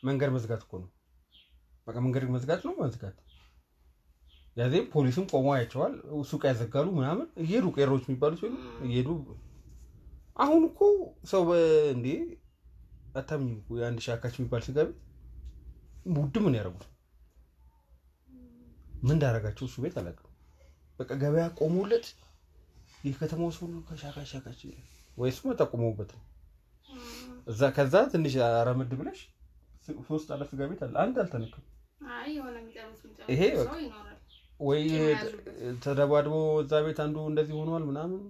[0.04, 0.90] መንገድ መዝጋት እኮ ነው።
[1.88, 3.18] በቃ መንገድ መዝጋት ነው መዝጋት።
[4.58, 5.94] ያዜም ፖሊስም ቆሞ ያቸዋል።
[6.30, 8.56] ሱቅ ያዘጋሉ ምናምን እየሄዱ ቄሮች የሚባሉት ወይም
[8.86, 9.10] እየሄዱ
[10.38, 10.80] አሁን እኮ
[11.32, 11.44] ሰው
[11.94, 12.08] እንዴ
[13.16, 14.98] አታምኝም እኮ የአንድ ሺህ አካች የሚባል ስጋ ቤት
[16.18, 16.86] ውድ ምን ያደርጉት
[19.02, 20.28] ምን እንዳደረጋቸው እሱ ቤት አላውቅም።
[21.00, 22.08] በቃ ገበያ ቆሞለት
[23.06, 24.60] የከተማው ሰው ሁሉ ከሻካች ሻካች
[25.12, 26.24] ይላል። ወይ እሱ ጠቁመውበት ነው
[27.48, 29.20] እዛ ከዛ ትንሽ አረመድ ብለሽ
[30.10, 31.66] ሶስት አለ ስጋ ቤት አለ አንድ አልተነካም።
[33.32, 33.42] ይሄ
[34.60, 34.84] ወይ
[35.84, 38.22] ተደባድቦ እዛ ቤት አንዱ እንደዚህ ሆኗል ምናምን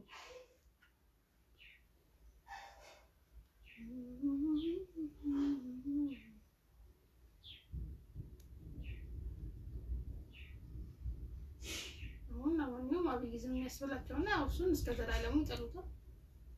[12.34, 12.54] አሁን
[13.42, 15.88] ዝም የሚያስብላቸውና ያው እሱን እስከ ዘላለሙ ይጠሉታል።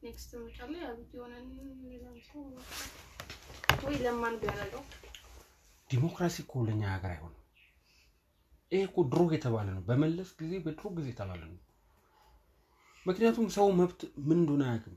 [0.03, 0.41] next ሰው
[3.83, 4.83] ወይ ለማን ቢያደርገው
[5.89, 7.39] ዲሞክራሲ እኮ ለኛ ሀገር አይሆንም።
[8.71, 11.59] ይሄ እኮ ድሮ የተባለ ነው። በመለስ ጊዜ በድሮ ጊዜ የተባለ ነው።
[13.05, 14.95] ምክንያቱም ሰው መብት ምን እንደሆነ አያውቅም።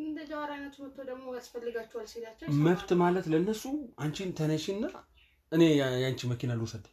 [0.00, 3.62] እንደ ጀዋር አይነቱ መጥቶ ደግሞ ያስፈልጋቸዋል ሲላቸው መብት ማለት ለእነሱ
[3.98, 4.84] አንቺን ተነሺና
[5.52, 6.86] እኔ የአንቺ መኪና ልውሰድ።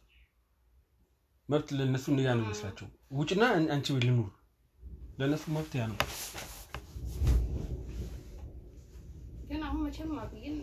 [1.48, 2.86] መብት ለእነሱ ያ ነው ይመስላቸው።
[3.18, 4.30] ውጭና አን- አንቺ ልኑር።
[5.18, 5.98] ለእነሱ መብት ያ ነው።
[9.56, 10.56] ግን አሁን መቼም አብይን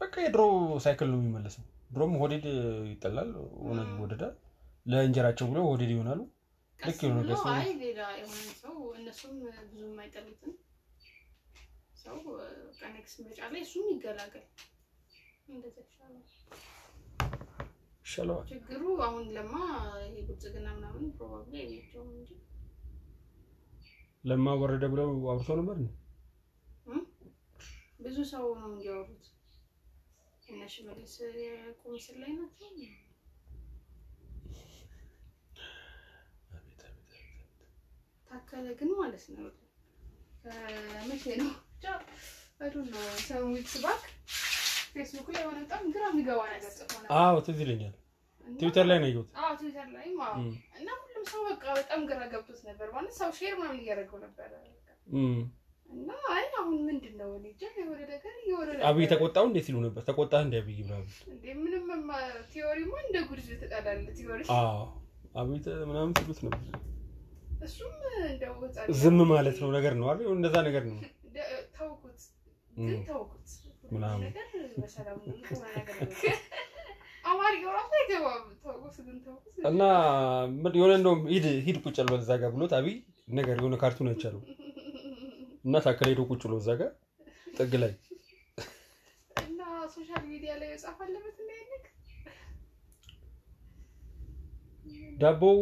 [0.00, 0.42] በቃ የድሮ
[0.84, 2.44] ሳይክል ነው የሚመለሰው። ድሮም ሆዴድ
[2.90, 3.30] ይጠላል፣
[3.64, 4.34] ኦነግ ይወደዳል።
[4.86, 6.20] ለእንጀራቸው ብለው ሆዴድ ይሆናሉ።
[6.80, 10.52] ልክ የሆነ ነገር ሰው- ሌላ የሆነ ሰው እነሱም ብዙ የማይጠሉትን
[12.02, 12.18] ሰው
[12.80, 14.44] ቀኔክስ ምርጫ ላይ እሱም ይገላገል።
[18.06, 19.54] ይሻለዋል። ችግሩ አሁን ለማ
[20.04, 22.30] ይሄ ብልጽግና ምናምን ፕሮባብሊ አይመቸውም እንጂ
[24.26, 25.88] ለማ ወረደ ብለው አውርቶ ነበር እንዴ?
[28.04, 29.24] ብዙ ሰው ነው እንዲያወሩት።
[30.48, 32.68] እነ ሽመልስ የቁም ምስል ላይ ናቸው።
[38.30, 39.46] ታከለ ግን ማለት ነው
[41.08, 41.50] መቼ ነው
[42.90, 44.02] ነው some weeks back
[44.92, 47.94] ፌስቡክ ላይ የሆነ በጣም ግራ የሚገባ ነገር ጽፎ ነበር። አዎ ትዝ ይለኛል።
[48.46, 49.86] ትዊተር ላይ ነው ያየሁት። አዎ ትዊተር
[50.38, 50.46] እም፣
[50.78, 50.88] እና
[51.26, 54.50] ሰው በቃ በጣም ግራ ገብቶት ነበር ማለት ሰው share ምናምን እያደረገው ነበረ
[55.88, 58.32] እና አይ አሁን ምንድን ነው እኔ እንጃ የሆነ ነገር
[58.88, 61.84] አብይ ተቆጣው እንዴ ሲሉ ነበር። ተቆጣ እንዴ አብይ ምናምን። እንዴ ምንም
[62.50, 64.80] theory ማ እንደ ጉድ ትጠላለ theory አዎ
[65.34, 65.58] አብይ
[65.90, 66.74] ምናምን ሲሉት ነበር።
[67.60, 67.92] እሱም
[68.26, 68.54] እንደው
[69.00, 70.26] ዝም ማለት ነው ነገር ነው አይደል?
[70.34, 72.20] እንደዛ ነገር ነው። እንደ- ተውኩት
[72.80, 73.48] ግን ተውኩት
[73.92, 75.96] ምናምን። ነገር በሰላም ሆነ ነገር
[79.68, 79.82] እና
[80.76, 82.96] የሆነ እንደውም ሂድ ሂድ ቁጭ በል እዛ ጋር ብሎት አብይ
[83.38, 84.42] ነገር የሆነ cartoon አይቻለው
[85.64, 86.90] እና ታከለ ሄዶ ቁጭ ብሎ እዛ ጋር
[87.58, 87.92] ጥግ ላይ
[89.44, 89.60] እና
[89.94, 91.32] social media ላይ መጻፍ አለበት
[95.18, 95.58] ዳቦው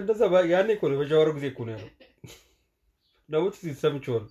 [0.00, 0.20] እንደዛ
[0.50, 1.88] ያኔ እኮ ነው በጃዋሩ ጊዜ እኮ ነው ያለው።
[3.56, 4.28] ትዝ ሰምቼዋለሁ።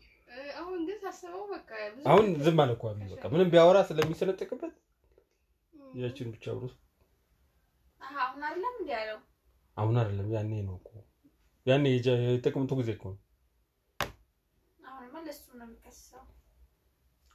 [1.29, 1.69] አሁን በቃ
[2.09, 4.75] አሁን ዝም አለ እኮ በቃ ምንም ቢያወራ ስለሚሰነጠቅበት
[5.99, 6.67] ያችን ብቻ ብሎ
[8.19, 9.19] አሁን አይደለም እንዲ ያለው?
[9.77, 10.89] አሁን አይደለም ያኔ ነው እኮ።
[11.65, 11.85] ያኔ
[12.29, 13.19] የጥቅምቱ ጊዜ እኮ ነው።
[14.79, 16.23] አሁንማ ለሱ ነው የሚከሰው።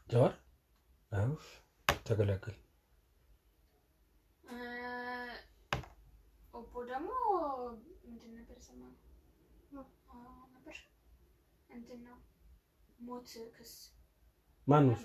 [0.09, 0.33] ጀዋር
[1.13, 1.31] አዎ
[2.07, 2.57] ተገላገል።
[6.55, 7.11] ኦቦ ደግሞ
[8.05, 8.83] ምንድን ነበር ስማ
[10.55, 10.77] ነበር።
[11.71, 12.19] እንትን ነው
[13.01, 13.73] ሞት ክስ
[14.67, 14.97] ማን ነው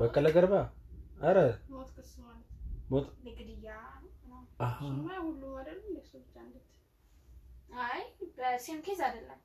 [0.00, 0.26] በቀለ?
[0.34, 0.54] ገርባ?
[1.20, 1.38] አረ!
[1.70, 2.46] ሞት ክስ ማለት
[2.90, 3.72] ሞት ለግድያ
[4.24, 4.40] ነው።
[5.24, 6.66] ሁሉም አይደለም እንደሱ ብቻ እንዴት
[7.84, 8.00] አይ
[8.36, 9.40] በ same case አይደለም።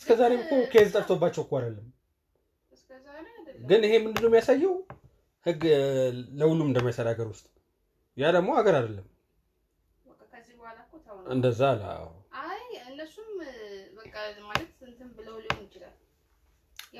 [0.00, 1.86] እስከ ዛሬ እኮ case ጠፍቶባቸው እኮ አይደለም።
[3.62, 4.74] ግን ይሄ ምንድነው የሚያሳየው?
[5.46, 5.62] ህግ
[6.40, 7.46] ለሁሉም እንደማይሰራ ሀገር ውስጥ
[8.16, 9.06] ያ ደግሞ ሀገር አይደለም።
[10.06, 12.06] በቃ ከዚህ በኋላ እኮ ተው ነው። እንደዛ አለ። አዎ።
[12.42, 13.30] አይ እነሱም
[13.98, 14.14] በቃ
[14.46, 15.94] ማለት እንትን ብለው ሊሆን ይችላል።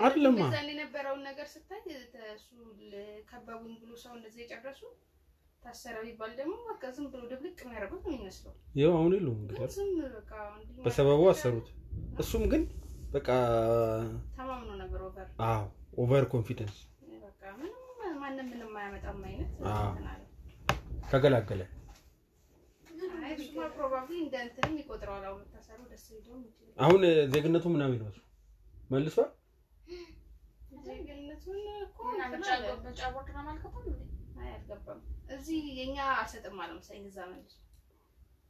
[0.00, 1.82] አይደለማ። ዛን የነበረውን ነገር ስታይ
[2.34, 2.48] እሱ
[3.30, 4.82] ከበቡኝ ብሎ ሰው እንደዚህ የጨረሱ
[5.62, 9.60] ታሰረ ቢባል ደግሞ በቃ ዝም ብሎ ድብልቅ የሚያደርጉት ነው የሚመስለው። ይኸው አሁን ግን እንግዲህ
[10.86, 11.68] በሰበቡ አሰሩት።
[12.18, 12.62] እሱም ግን
[13.12, 13.28] በቃ
[14.36, 15.62] ተማምኖ ነበር over አዎ
[16.02, 16.78] over confidence
[17.24, 17.78] በቃ ምንም
[18.22, 19.50] ማንም ምንም አያመጣም አይነት
[21.12, 21.62] ተገላገለ።
[23.20, 23.41] አይ እሱማ ፕሮባብሊ እንደ እንትንም ይቆጥረዋል።
[26.78, 28.00] አሁን ዜግነቱ ምናምን
[28.90, 29.30] መልሷል።
[33.90, 34.06] ነው
[34.38, 35.00] አይ አልገባም።
[35.34, 37.54] እዚህ የኛ አልሰጥም አለ መሰለኝ እዛ መልሶ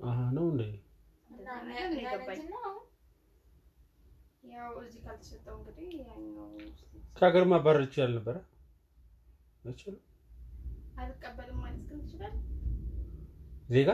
[0.05, 0.47] አሃ ነው
[6.03, 6.49] ያኛው
[7.17, 8.37] ከሀገር ማባረር ይችላል ነበረ
[10.97, 12.35] አልቀበልም ማለት ግን ይችላል።
[13.69, 13.91] ዜጋ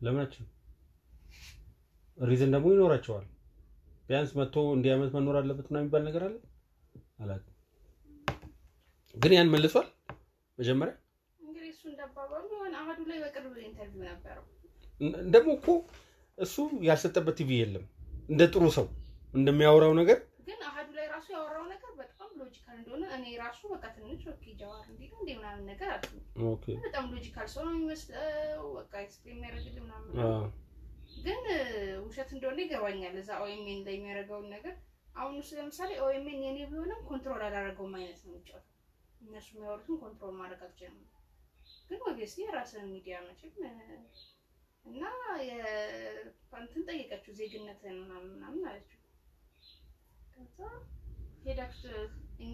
[0.00, 0.46] ለምናችን
[2.18, 3.26] reason ደግሞ ይኖራቸዋል።
[4.08, 6.36] ቢያንስ መጥቶ እንዲህ ዓመት መኖር አለበት ምናምን የሚባል ነገር አለ
[7.22, 7.54] አላውቅም።
[9.14, 9.88] ግን ያን መልሷል
[10.58, 10.94] መጀመሪያ
[15.34, 15.68] ደግሞ እኮ
[16.38, 16.54] እሱ
[16.86, 17.84] ያልሰጠበት ቲቪ የለም።
[18.28, 18.86] እንደ ጥሩ ሰው
[19.34, 22.30] እንደሚያወራው ነገር ግን አህዱ ላይ ራሱ ያወራው ነገር በጣም
[22.68, 26.02] logical እንደሆነ እኔ ራሱ በቃ ትንሽ okay ጀዋር ነው እንዲህ ምናምን ነገር አለ።
[26.48, 30.10] okay በጣም logical ሰው ነው የሚመስለው። በቃ explain የሚያደርግልህ ምናምን
[31.18, 31.40] ግን
[32.04, 34.74] ውሸት እንደሆነ ይገባኛል። እዛ ኦኤምኤን ላይ የሚያደርገውን ነገር
[35.14, 38.74] አሁን እሱ ለምሳሌ ኦኤምኤን የኔ ቢሆንም control አላደረገውም አይነት ነው የሚጫወተው።
[39.20, 41.00] እነሱ የሚያወሩትን control ማድረግ አልችልም።
[41.88, 43.54] ግን obviously የራስን ሚዲያ መቼም
[44.84, 45.02] እና
[46.60, 49.00] እንትን ጠየቀችው ዜግነትን ምናምን ምናምን አለችው።
[50.34, 50.58] ከዛ
[51.44, 51.92] ሄዳችሁ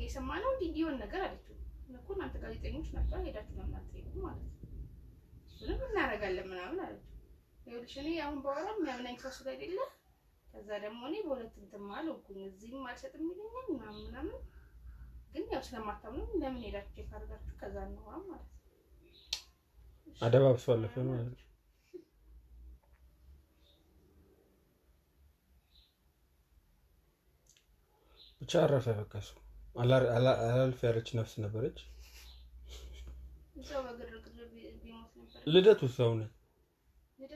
[0.01, 1.57] የሰማነው እንዲህ እንዲሆን ነገር አለችው።
[1.95, 4.53] እኮ እናንተ ጋዜጠኞች ናቸው ሄዳችሁ ለምን አትጠይቁም ማለት ነው።
[5.49, 7.11] እሱንም እናደርጋለን ምናምን አለችው።
[7.67, 9.79] ይኸውልሽ እኔ አሁን ባወራ የሚያምናኝ ሰው ስለሌለ
[10.49, 14.37] ከዛ ደግሞ እኔ በሁለት እንትን አልኩኝ እዚህም አልሰጥም ይለኛል ምናምን ምናምን
[15.33, 18.61] ግን ያው ስለማታምኑ ለምን ሄዳችሁ check አድርጋችሁ ከዛ እናወራ ማለት ነው።
[20.21, 21.41] አደባብሶ አለፈ ማለት ነው።
[28.41, 29.31] ብቻ አረፈ። በቃ እሱ
[29.75, 31.79] አላልፍ ያለች ነፍስ ነበረች።
[35.47, 36.11] ልደቱ ሰው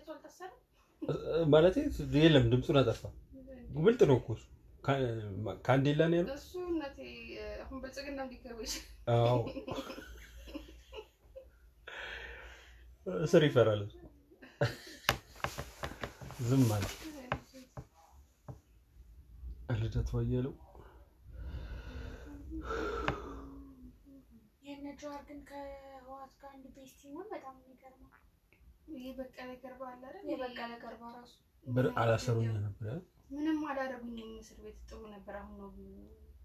[0.09, 0.57] አልታሰረም?
[1.53, 1.75] ማለት
[2.19, 3.03] የለም፣ ድምፁን አጠፋ።
[3.77, 4.29] ብልጥ ነው እኮ
[5.65, 6.37] ከአንዴላ ነው ያለው።
[13.07, 13.83] እስር ይፈራል።
[16.49, 16.85] ዝም አለ
[19.81, 20.55] ልደቱ አያሌው።
[24.65, 28.11] የነ ጀዋር ግን ከህወሓት ጋር አንድ ቤስት ሲሆን በጣም የሚገርመው
[28.95, 30.25] ይህ በቀለ ገርባ አለ አይደል?
[30.33, 31.35] የበቀለ ገርባ ራሱ
[31.67, 32.95] ብር አላሰሩኝ ነበር
[33.31, 35.71] ምንም አላደረጉኝም። እስር ቤት ጥሩ ነበር። አሁን ነው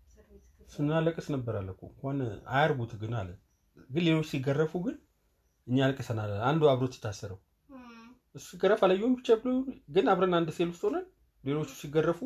[0.07, 2.19] እስር ቤት ስናለቅስ ነበር አለ እኮ እንኳን
[2.53, 3.29] አያርጉት ግን አለ።
[3.89, 4.97] ግን ሌሎች ሲገረፉ ግን
[5.67, 7.39] እኛ አልቅሰናል። አንዱ አብሮት የታሰረው
[7.69, 9.51] እም፣ እሱ ሲገረፍ አላየሁም ብቻ ብሎ
[9.95, 11.05] ግን አብረን አንድ ሴል ውስጥ ሆነን
[11.43, 12.19] ሌሎቹ ሲገረፉ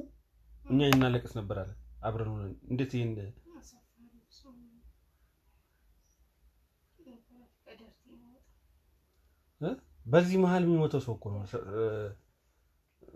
[0.65, 1.71] እኛ እናለቅስ ነበር አለ።
[2.03, 3.11] አብረን ሆነን እንዴት ይሄን
[3.59, 4.73] አሳፋሪ ሰው ነው።
[7.05, 7.39] የፖለቲካ
[7.75, 8.31] ደርቲ ነው
[9.61, 11.41] በጣም። በዚህ መሀል የሚሞተው ሰው እኮ ነው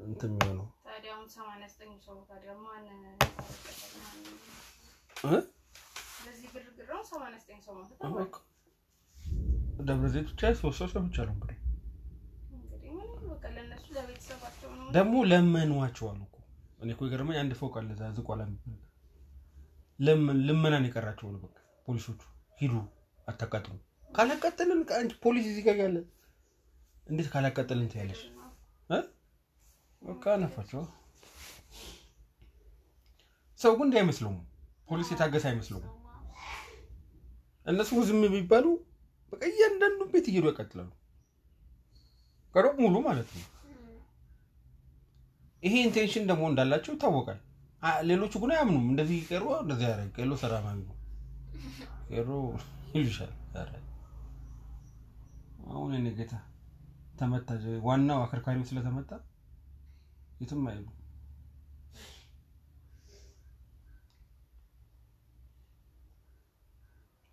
[0.05, 0.67] እንትን የሚሆነው።
[9.81, 11.57] ደብረ ዘይት ብቻ ሶስት ሰው ሰው ብቻ ነው እንግዲህ።
[14.95, 16.35] ደግሞ ለመኗቸዋል እኮ።
[16.81, 18.41] እኔ እኮ የገረመኝ አንድ ፎቅ አለ እዛ ዝቋላ
[19.99, 21.55] ለምን ልመናን የቀራቸው ነው በቃ።
[21.87, 22.21] ፖሊሶቹ
[22.61, 22.73] ሂዱ
[23.27, 23.73] አታቃጥሉ።
[24.09, 24.79] ካላቃጠልን
[25.23, 25.97] ፖሊስ እዚህ ጋር ያለ
[27.11, 28.21] እንዴት ካላቃጠልን ትያለሽ?
[30.01, 30.81] በቃ ነፋቸው
[33.59, 34.37] ሰው እንዲህ አይመስለውም
[34.89, 35.87] ፖሊስ የታገሰ አይመስለውም
[37.65, 38.65] እነሱ ዝም ቢባሉ
[39.33, 40.89] በቃ እያንዳንዱ ቤት እየሄዱ ያቃጥላሉ
[42.55, 43.45] ቀረብ ሙሉ ማለት ነው
[45.63, 47.39] ይሄ ኢንቴንሽን ደግሞ እንዳላቸው ይታወቃል።
[48.07, 50.97] ሌሎቹ ግን አያምኑም። እንደዚህ ቀሮ እንደዚህ ያደረግ ቀሎ ሰላማዊ ነው
[52.95, 53.31] ይሉሻል።
[55.71, 56.33] አሁን እኔ ጌታ
[57.21, 57.49] ተመታ።
[57.85, 59.11] ዋናው አከርካሪው ስለተመታ
[60.41, 60.85] የትም አይሉ።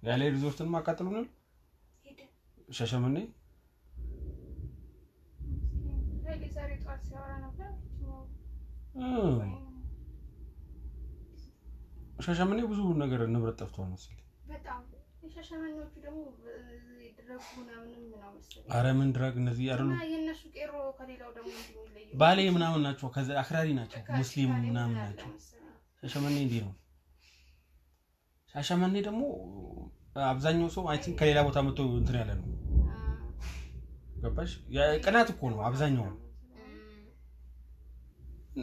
[0.03, 0.69] ያለ ሪዞርትን
[2.05, 2.21] ሄደ
[2.73, 3.17] ሻሸመኔ
[12.19, 14.81] ሻሸመኔ ብዙ ነገር ንብረት ጠፍቷል መሰለኝ። በጣም
[15.29, 16.21] የሻሸመኔዎቹ ደግሞ
[17.19, 21.53] ድረጉ ምናምንም ነው መሰለኝ። አረ ምን drug እነዚህ አይደሉ እና የእነሱ ቄሮ ከሌላው ደግሞ
[22.13, 25.31] ባሌ ምናምን ናቸው። ከዛ አክራሪ ናቸው፣ ሙስሊም ምናምን ናቸው።
[26.03, 26.73] ሻሸመኔ እንዲህ ነው።
[28.55, 29.23] ሻሸመኔ ደግሞ
[30.29, 32.47] አብዛኛው ሰው I think ከሌላ ቦታ መጥቶ እንትን ያለ ነው።
[34.23, 34.53] ገባሽ?
[35.05, 36.07] ቅናት እኮ ነው አብዛኛው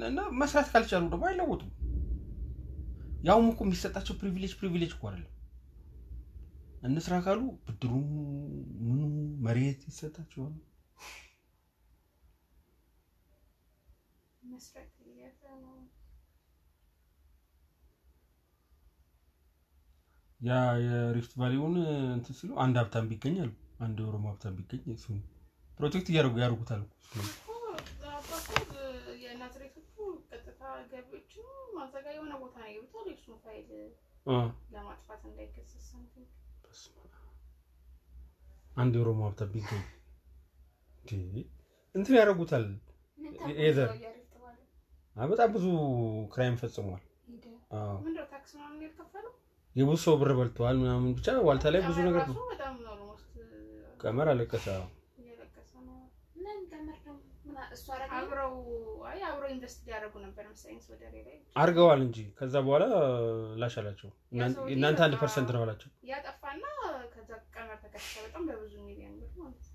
[0.07, 1.69] እና መስራት ካልቻሉ ደግሞ አይለወጡም።
[3.23, 5.31] ያውም እኮ የሚሰጣቸው privilege privilege እኮ አይደለም።
[6.85, 7.91] እንስራ ካሉ ብድሩ
[8.85, 9.01] ምኑ
[9.45, 10.55] መሬት ይሰጣቸዋል።
[20.41, 21.75] ያ የ Rift Valley ውን
[22.15, 23.51] እንትን ሲሉ አንድ ሀብታም ቢገኝ አሉ።
[23.85, 25.17] አንድ የኦሮሞ ሀብታም ቢገኝ እሱን
[25.79, 26.83] protect እያደረጉ ያደርጉታል
[31.77, 32.57] ማዘጋጃ የሆነ ቦታ
[33.25, 33.69] ነው ፋይል
[34.75, 35.87] ለማጥፋት እንዳይከሰስ
[38.75, 39.83] አንድ የኦሮሞ ሀብታም ቢገኝ!
[41.95, 42.65] እንትን ያደርጉታል።?
[45.15, 45.65] አ፣ በጣም ብዙ
[46.33, 47.03] crime ፈጽሟል።?
[49.75, 52.35] የብዙ ሰው ብር በልተዋል ምናምን ብቻ ዋልታ ላይ ብዙ ነገር ነው።
[54.01, 54.85] ቀመር አለቀሰ። አዎ።
[55.21, 55.97] እያለቀሰ ነው።
[56.37, 57.85] ምን ቀመር ደግሞ ምን አ- እሱ?
[58.17, 58.53] አብረው
[59.09, 62.85] አይ አብረው invest ሊያደርጉ ነበር መሰለኝ ወደ ላይ አድርገዋል እንጂ ከዛ በኋላ
[63.61, 64.09] ላሽ አላቸው።
[64.75, 66.63] እናንተ አንድ percent ነው አላቸው። ያጠፋና
[67.15, 69.73] ከዛ ቀመር ተከሰሰ በጣም በብዙ ሚሊዮን ብር ማለት ነው።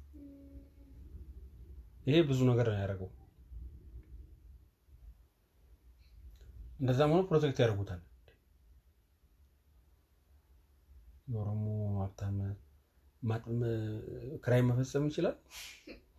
[2.06, 3.10] ይሄ ብዙ ነገር ነው ያደረገው።
[6.80, 8.00] እንደዛም ሆኖ protect ያደርጉታል።
[11.30, 11.64] የኦሮሞ
[11.98, 12.38] ሀብታም
[14.44, 15.36] crime መፈጸም ይችላል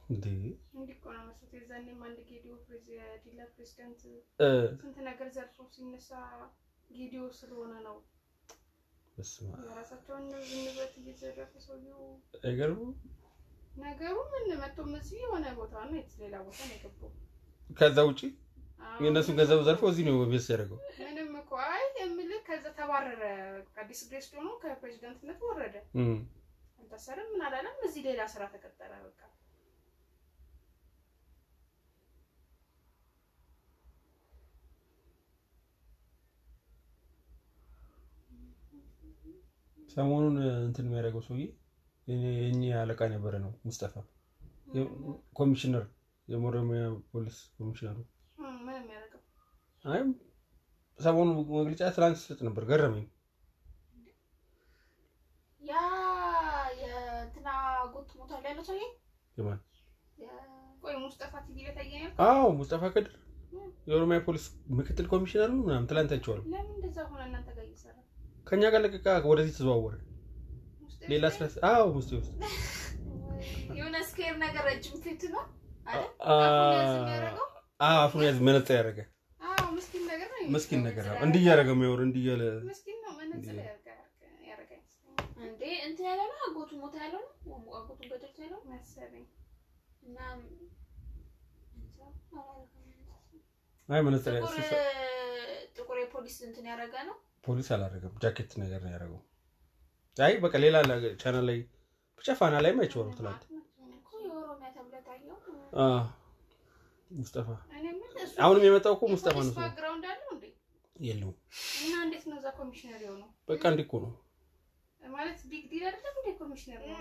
[4.79, 6.09] ስንት ነገር ዘርፎ ሲነሳ
[6.89, 7.97] ጌዲዮ ስለሆነ ነው።
[9.63, 12.01] የራሳቸውን ንብረት እየዘረፈ ሰውየው
[12.41, 12.91] አይገርምም?
[13.81, 17.11] ነገሩ ምን መቶ እዚህ የሆነ ቦታ ነው የት ሌላ ቦታ ነው የገባው?
[17.77, 18.21] ከዛ ውጪ?
[19.01, 23.23] የእነሱን ገንዘብ ዘርፎ እዚህ ነው base ያደረገው። ምንም እኮ አይ የምልህ ከዛ ተባረረ።
[23.81, 25.75] አዲስ ግሬስ ሆኖ ከፕሬዚዳንትነት ወረደ።
[26.79, 29.19] አልታሰርም ምን አላለም እዚህ ሌላ ስራ ተቀጠረ በቃ
[39.91, 41.45] ሰሞኑን እንትን የሚያደርገው ሰውዬ
[42.07, 43.93] የእኛ አለቃ የነበረ ነው ሙስጠፋ።
[45.37, 45.83] ኮሚሽነር
[46.27, 47.97] የኦሮሚያ ፖሊስ ኮሚሽነሩ።
[49.85, 50.01] አይ
[50.99, 51.27] ሰሞኑ
[51.57, 53.05] መግለጫ ትላንት ሲሰጥ ነበር ገረመኝ።
[55.61, 55.73] ያ
[56.81, 57.49] የእንትና
[57.93, 58.83] ጎት ሞቷል ያለው ሰውዬ?
[59.37, 59.59] የማን?
[60.17, 60.45] የ-
[60.83, 63.13] ቆይ ሙስጠፋ ቲቪ ላይ ታየኛል አዎ ሙስጠፋ ከድር።
[63.87, 64.45] የኦሮሚያ ፖሊስ
[64.77, 67.21] ምክትል ኮሚሽነር ነው ምናምን ትላንት አይቼዋለሁ። ለምን እንደዛ ሆነ?
[67.29, 67.97] እናንተ ጋር እየሰራ
[68.47, 69.95] ከኛ ጋር ለቀቃ ወደዚህ ተዘዋወረ።
[70.85, 72.31] ውስጥ ሌላ ስራ አዎ ሙስጤ ውስጥ።
[73.77, 75.43] የሆነ square ነገር ረጅም ፊት ነው
[75.87, 76.09] አይደል?
[76.25, 77.47] አ- አፉን ያዝ የሚያደርገው?
[77.81, 78.99] አዎ አፉን ያዝ መነጽር ያደረገ።
[79.41, 79.63] አዎ
[80.49, 83.57] ምስኪን ነገር ነው እንዲህ እያደረገ የሚያወር እንዲህ እያለ ምስኪን ነው መነጽር
[85.43, 86.37] እንዴ እንትን ያለው ነው?
[86.47, 87.29] አጎቱ ሞታ ያለው ነው?
[87.77, 88.59] አጎቱን ገደልት ያለው?
[88.71, 89.25] መሰለኝ
[90.03, 90.17] እና
[93.89, 94.33] አይ መነጽር
[95.77, 97.15] ጥቁር የፖሊስ እንትን ያደረገ ነው
[97.45, 99.21] ፖሊስ አላደረገም። ጃኬት ነገር ነው ያደረገው።
[100.17, 100.75] አይ በቃ ሌላ
[101.21, 101.59] ቻናል ላይ
[102.19, 103.33] ብቻ ፋና ላይም አይቼዋለሁ
[105.77, 105.85] አ
[107.11, 107.47] ሙስጠፋ
[108.37, 109.53] አሁንም የመጣው እኮ ሙስጠፋ ነው።
[111.03, 111.37] የለውም።
[113.49, 114.11] በቃ እንዲህ እኮ ነው
[115.01, 116.99] ማለት big deal አይደለም እንዴ ኮሚሽነር ነው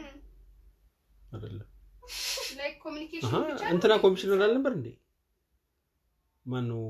[1.35, 1.69] አይደለም።
[3.73, 3.93] እንትና?
[4.03, 4.88] ኮሚሽነር አልነበር እንዴ?
[6.46, 6.83] ማን ነው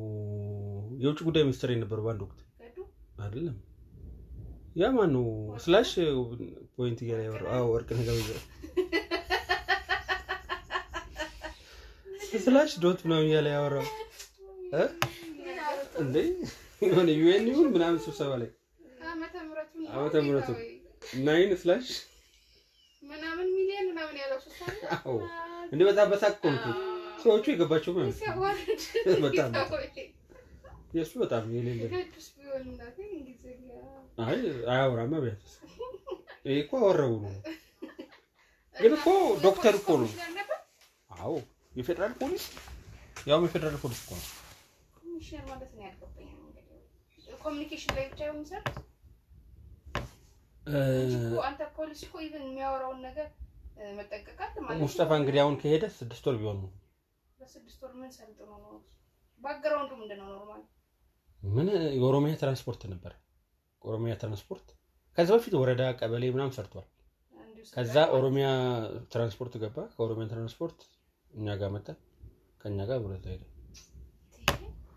[1.02, 2.40] የውጭ ጉዳይ ሚኒስትር የነበረው በአንድ ወቅት
[3.20, 3.56] አይደለም?
[4.76, 5.24] ያ ማን ነው
[5.64, 5.90] slash
[6.76, 7.48] point እያለ ያወራው?
[7.54, 8.30] አዎ ወርቅነህ ገበየሁ
[12.44, 13.86] slash dot ምናምን እያለ ያወራው?
[16.02, 16.16] እንዴ?
[16.82, 18.50] የሆነ UN ይሁን ምናምን ስብሰባ ላይ
[19.94, 20.14] ዓመተ
[20.52, 20.62] ወይ?
[21.26, 21.88] nine slash?
[23.02, 24.38] ምናምን ሚሊዮን ምናምን ያለው
[24.98, 25.16] አዎ።
[25.72, 26.66] እንደ በጣም በሳቅ እኮ።
[27.20, 27.92] ሰዎቹ የገባቸው
[29.22, 29.52] በጣም
[30.94, 31.82] የእሱ በጣም የሌለ
[34.22, 34.38] አይ
[34.72, 35.52] አያወራማ ቢያንስ
[36.46, 37.32] ይሄ እኮ አወራው ነው።
[38.76, 39.06] ግን እኮ
[39.44, 40.10] ዶክተር እኮ ነው።?
[41.10, 41.32] አዎ
[41.74, 42.44] የፌዴራል ፖሊስ
[43.26, 44.26] ያውም የፌዴራል ፖሊስ እኮ ነው።
[44.96, 48.76] ኮሚሽነር ማለት ነው ያልገባኝ ነው እንግዲህ communication ላይ ብቻ የሚሰሩት
[50.66, 53.28] እንጂ እኮ አንተ ፖሊስ እኮ even የሚያወራውን ነገር
[53.76, 56.70] እ፣ መጠንቀቅ አለ ማለት ነው። ሙስጠፋ እንግዲህ አሁን ከሄደ ስድስት ወር ቢሆን ነው።
[57.40, 58.72] በስድስት ወር ምን ሰልጥኖ ነው?
[59.40, 60.28] background ኡ ምንድን ነው?
[60.32, 60.62] normal
[61.40, 63.12] ምን የኦሮሚያ ትራንስፖርት ነበር።
[63.82, 64.66] ኦሮሚያ ትራንስፖርት
[65.18, 66.86] ከዛ በፊት ወረዳ ቀበሌ ምናምን ሰርቷል።
[67.76, 68.46] ከዛ ኦሮሚያ
[69.12, 70.80] ትራንስፖርት ገባ። ከኦሮሚያ ትራንስፖርት
[71.30, 71.88] እኛ ጋር መጣ።
[72.60, 73.42] ከእኛ ጋር ብረት ሄደ።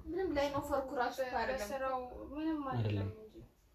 [0.05, 2.01] ምንም ላይ ነው ፈርኩ ራሱ አይደለም።
[2.35, 2.59] ምንም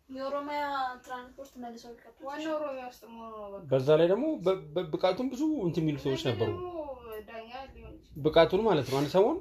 [0.09, 0.61] የኦሮሚያ
[1.05, 5.27] ትራንስፖርት መልሰው ሊቀጥሉ ዋናው ኦሮሚያ ውስጥ መሆኑ ነው። በቃ። በዛ ላይ ደግሞ በ- በ- ብቃቱም
[5.33, 6.51] ብዙ እንትን የሚሉ ሰዎች ነበሩ።
[8.19, 9.39] ብቃቱን ማለት ነው። አንድ ሰሞን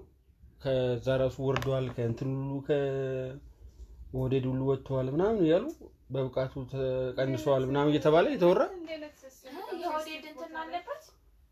[0.63, 5.65] ከዛ ራሱ ወርደዋል፣ ከእንትን ሁሉ ከወዴድ ሁሉ ወጥተዋል ምናምን እያሉ
[6.11, 8.61] በብቃቱ ተቀንሰዋል ምናምን እየተባለ የተወራ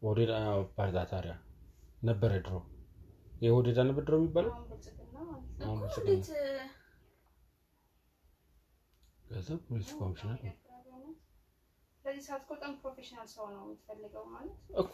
[0.01, 0.32] ወዴድ?
[0.78, 1.34] ባርዛ ታዲያ
[2.01, 2.55] ነበረ ድሮ።
[3.41, 6.30] የወዴድ አልነበር ድሮ የሚባለው አሁን ብልጽግና ማለት ነው። አሁን እኮ ብልጽግና እንዴት
[9.36, 10.53] ከዛ ፖሊስ ኮሚሽነር ነው
[12.05, 14.93] በዚህ ሰዓት እኮ በጣም professional ሰው ነው የምትፈልገው ማለት እኮ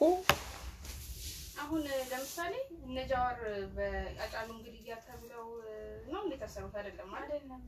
[1.64, 1.82] አሁን
[2.12, 2.54] ለምሳሌ
[2.86, 3.38] እነ ጃዋር
[3.76, 5.46] በአጫሉ ግድያ ተብለው
[6.08, 6.76] ነው እንዴ ታሰሩት?
[6.80, 7.62] አይደለም አይደለም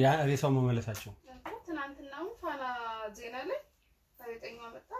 [0.00, 2.64] ያ ሬሳው መመለሳቸው እኮ ትናንትናም ፋና
[3.18, 3.60] ዜና ላይ
[4.18, 4.90] ጋዜጠኛዋ መጣ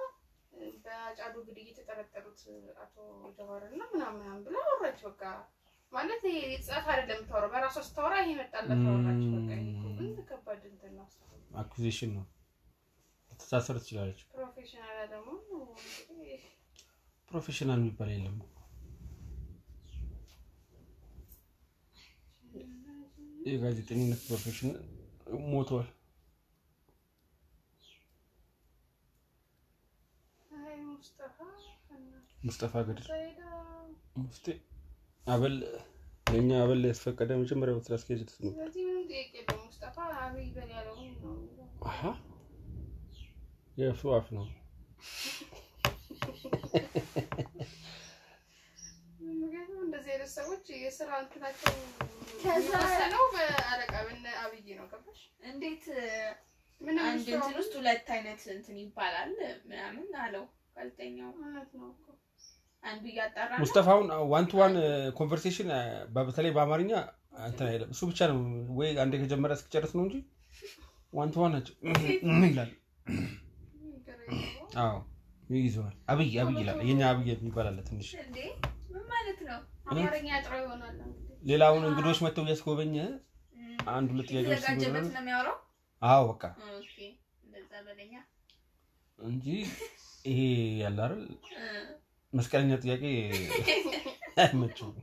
[0.85, 2.41] በአጫሉ ግድያ የተጠረጠሩት
[2.85, 2.97] አቶ
[3.39, 5.23] ጃዋር እና ምናምን ምናምን ብላ አወራች። በቃ
[5.93, 10.63] ማለት ይሄ ጽፍ አይደለም የምታወራው በራሷ ስታወራ ይሄ መጣላት አወራች። በቃ ይሄ እኮ ግን ከባድ
[10.71, 11.07] እንትን ነው።
[11.61, 12.25] accusation ነው
[13.79, 15.31] ትችላለች። professional ደግሞ
[17.31, 18.39] professional የሚባል የለም።
[23.47, 24.71] የጋዜጠኝነት profession
[30.51, 30.77] አይ
[32.41, 33.07] ሙስጠፋ ገድር
[34.19, 34.47] ሙፍቲ
[35.27, 35.55] አበል
[36.31, 38.55] ለእኛ አበል ያስፈቀደ መጀመሪያው ስራ አስኪያጅ ነው።
[43.77, 44.47] የእሱ አፍ ነው።
[50.35, 51.73] ሰዎች የስራ እንትናቸው
[52.43, 53.93] የሚወሰነው በአለቃ
[54.43, 55.21] አብይ ነው። ገባሽ?
[55.45, 55.85] እንዴት
[57.05, 59.33] አንድ እንትን ውስጥ ሁለት አይነት እንትን ይባላል
[59.65, 60.45] ምናምን አለው
[60.77, 62.07] ጋዜጠኛው። እውነት ነው እኮ።
[62.85, 64.75] አንዱ እያጣራ ሙስጠፋውን one to one
[65.19, 65.69] conversation
[66.17, 66.93] በተለይ በአማርኛ
[67.43, 68.39] እንትን አይለም። እሱ ብቻ ነው
[68.79, 70.17] ወይ አንዴ ከጀመረ እስኪጨርስ ነው እንጂ
[71.13, 71.75] one to one ናቸው።
[72.47, 72.71] ይላል።
[74.83, 74.97] አዎ
[75.51, 77.31] ይይዘዋል። አብይ አብይ ይላል። የኛ አብይ
[77.65, 78.11] አለ ትንሽ።
[81.45, 82.97] ሌላውን እንግዶች መጥተው እያስጎበኘ
[83.91, 84.65] አንድ ሁለት ጥያቄዎች
[86.03, 86.45] አዎ በቃ
[89.19, 89.47] እንጂ
[90.25, 90.39] ይሄ
[90.81, 91.23] ያለ አይደል
[92.33, 93.03] መስቀለኛ ጥያቄ
[94.41, 94.97] አይመቸውም።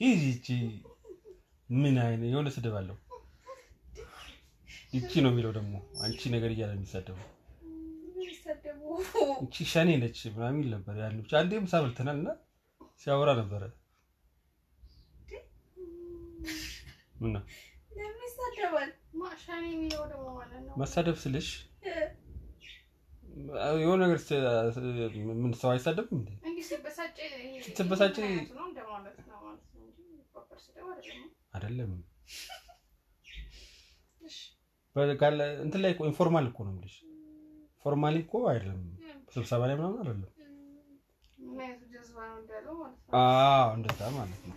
[0.00, 0.46] ይህ ይቺ
[1.68, 2.96] ምን አይነት የሆነ ስድብ አለው።
[4.94, 7.26] ይቺ ነው የሚለው ደግሞ አንቺ ነገር እያለ የሚሳደበው
[9.42, 12.30] ይቺ ሸኔ ነች ምናምን ይል ነበር። ያን ብቻ አንዴ ምሳ በልተናል እና
[13.02, 13.62] ሲያወራ ነበረ።
[17.20, 17.42] ምን ነው
[17.96, 18.90] ለምን ይሰደባል?
[19.20, 21.48] ማሻኔ የሚለው ደግሞ ማለት ነው። መሳደብ ስልሽ
[21.84, 21.92] እ፣
[23.80, 24.18] የሆነ ነገር
[25.40, 26.28] ምን ሰው አይሳደብም እንዴ?
[27.68, 28.20] ስትበሳጭ-
[31.54, 31.92] አይደለም።
[35.64, 36.94] እንትን ላይ እኮ informal እኮ ነው የምልሽ።
[37.84, 38.80] formally እኮ አይደለም
[39.34, 40.30] ስብሰባ ላይ ምናምን አይደለም።
[43.20, 44.56] አዎ እንደዛ ማለት ነው።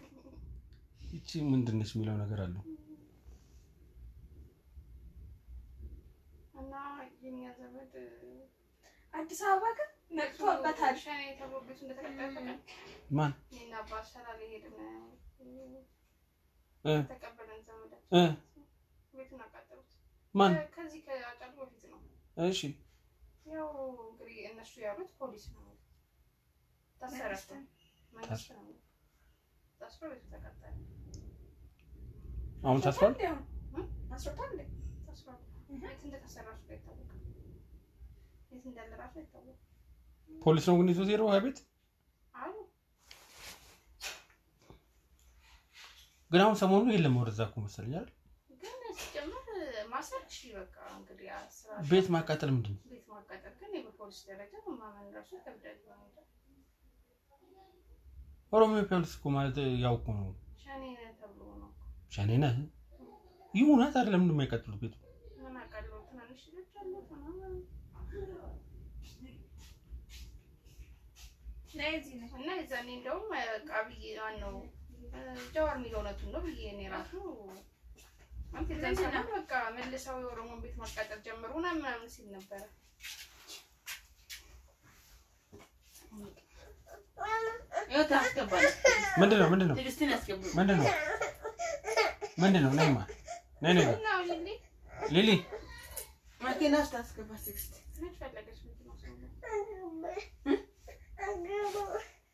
[1.10, 2.64] ይቺ ምንድን ነች የሚለው ነገር አለው።
[6.62, 6.74] እና
[7.24, 7.92] የኛ ዘመድ
[9.14, 10.96] አዲስ አበባ ግን ነቅቶበታል።
[13.12, 13.32] ማን
[20.36, 22.00] ማን ከዚህ ከአጫሉ በፊት ነው።
[22.44, 22.60] እሺ
[23.52, 23.70] ያው
[24.04, 25.62] እንግዲህ እነሱ ያሉት ፖሊስ ነው።
[27.02, 28.50] መንግስት
[29.80, 30.74] ታስሮ ቤቱ ተቃጠለ።
[32.64, 33.16] አሁን ታስሯል።
[35.74, 36.34] የት
[36.70, 37.23] አይታወቅም።
[38.54, 39.60] የት እንዳለ አይታወቅም።
[40.30, 41.60] ፖሊስ ነው ግን ይዞት ሄደው ቤት
[46.32, 48.08] ግን አሁን ሰሞኑ የለም ወደዛ እኮ መሰለኝ አይደል?
[48.62, 49.48] ግን ሲጀምር
[49.92, 51.28] ማሰር እሺ በቃ እንግዲህ
[51.58, 52.82] ስራ ቤት ማቃጠል ምንድን ነው?
[52.92, 55.78] ቤት ማቃጠል ግን በፖሊስ ደረጃ ማመን ራሱ ይከብዳል።
[58.54, 60.26] ኦሮሚያ ፖሊስ እኮ ማለት ያው እኮ ነው።
[60.64, 60.84] ሸኔ
[61.22, 61.70] ተብሎ ነው።
[62.12, 62.58] ሸኔ ነህ
[63.54, 64.96] ይሁናት አይደለም የማይቀጥሉት ቤቱ
[65.44, 67.54] ምን አውቃለሁ ትናንሽ ልጆች አሉት ምናምን
[71.94, 74.04] እዚህ እና የዛኔ እንደውም በቃ ብዬ
[75.54, 77.12] ጀዋር የሚለው እውነቱን ነው ብዬ እኔ ራሱ
[78.54, 82.62] ማለት የዛን ሰሞን በቃ መልሰው የኦሮሞን ቤት ማቃጠል ጀምሩ ምናምን ምናምን ሲል ነበረ።
[89.22, 89.48] ምንድን ነው?
[89.50, 89.76] ምንድን ነው?
[90.58, 90.88] ምንድን ነው?
[92.38, 92.72] ምንድን ነው?
[92.74, 92.98] ነይማ
[93.64, 94.08] ነይ ነይ እና
[95.10, 95.30] ሊሊ
[98.04, 98.14] ምን?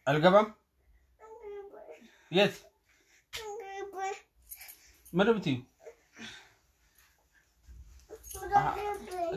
[0.08, 0.48] አልገባም?
[2.32, 2.56] የት?
[5.34, 5.56] ብትዩ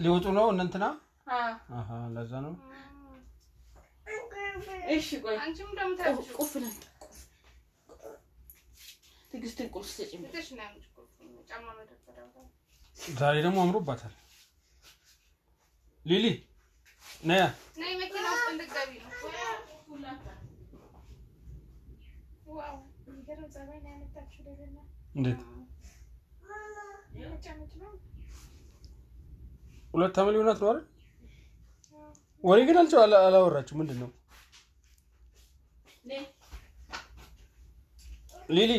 [0.02, 0.84] ሊወጡ ነው እነ እንትና
[2.14, 2.52] ለዛ ነው።
[4.94, 5.36] እሺ ቆይ
[9.32, 9.68] ትዕግስትን
[13.16, 14.12] ዛሬ ደግሞ አምሮባታል
[16.06, 16.26] ሊሊ
[17.24, 17.42] ነያ
[17.80, 19.10] ነይ መኪና ውስጥ እንድትገቢ ነው።
[25.16, 25.40] እንዴት?
[29.94, 30.84] ሁለት ዓመት ሊሆናት ነው አይደል?
[32.44, 34.10] ወሬ ግን አልጨው አላ- አላወራችሁ ምንድን ነው
[38.48, 38.72] ሊሊ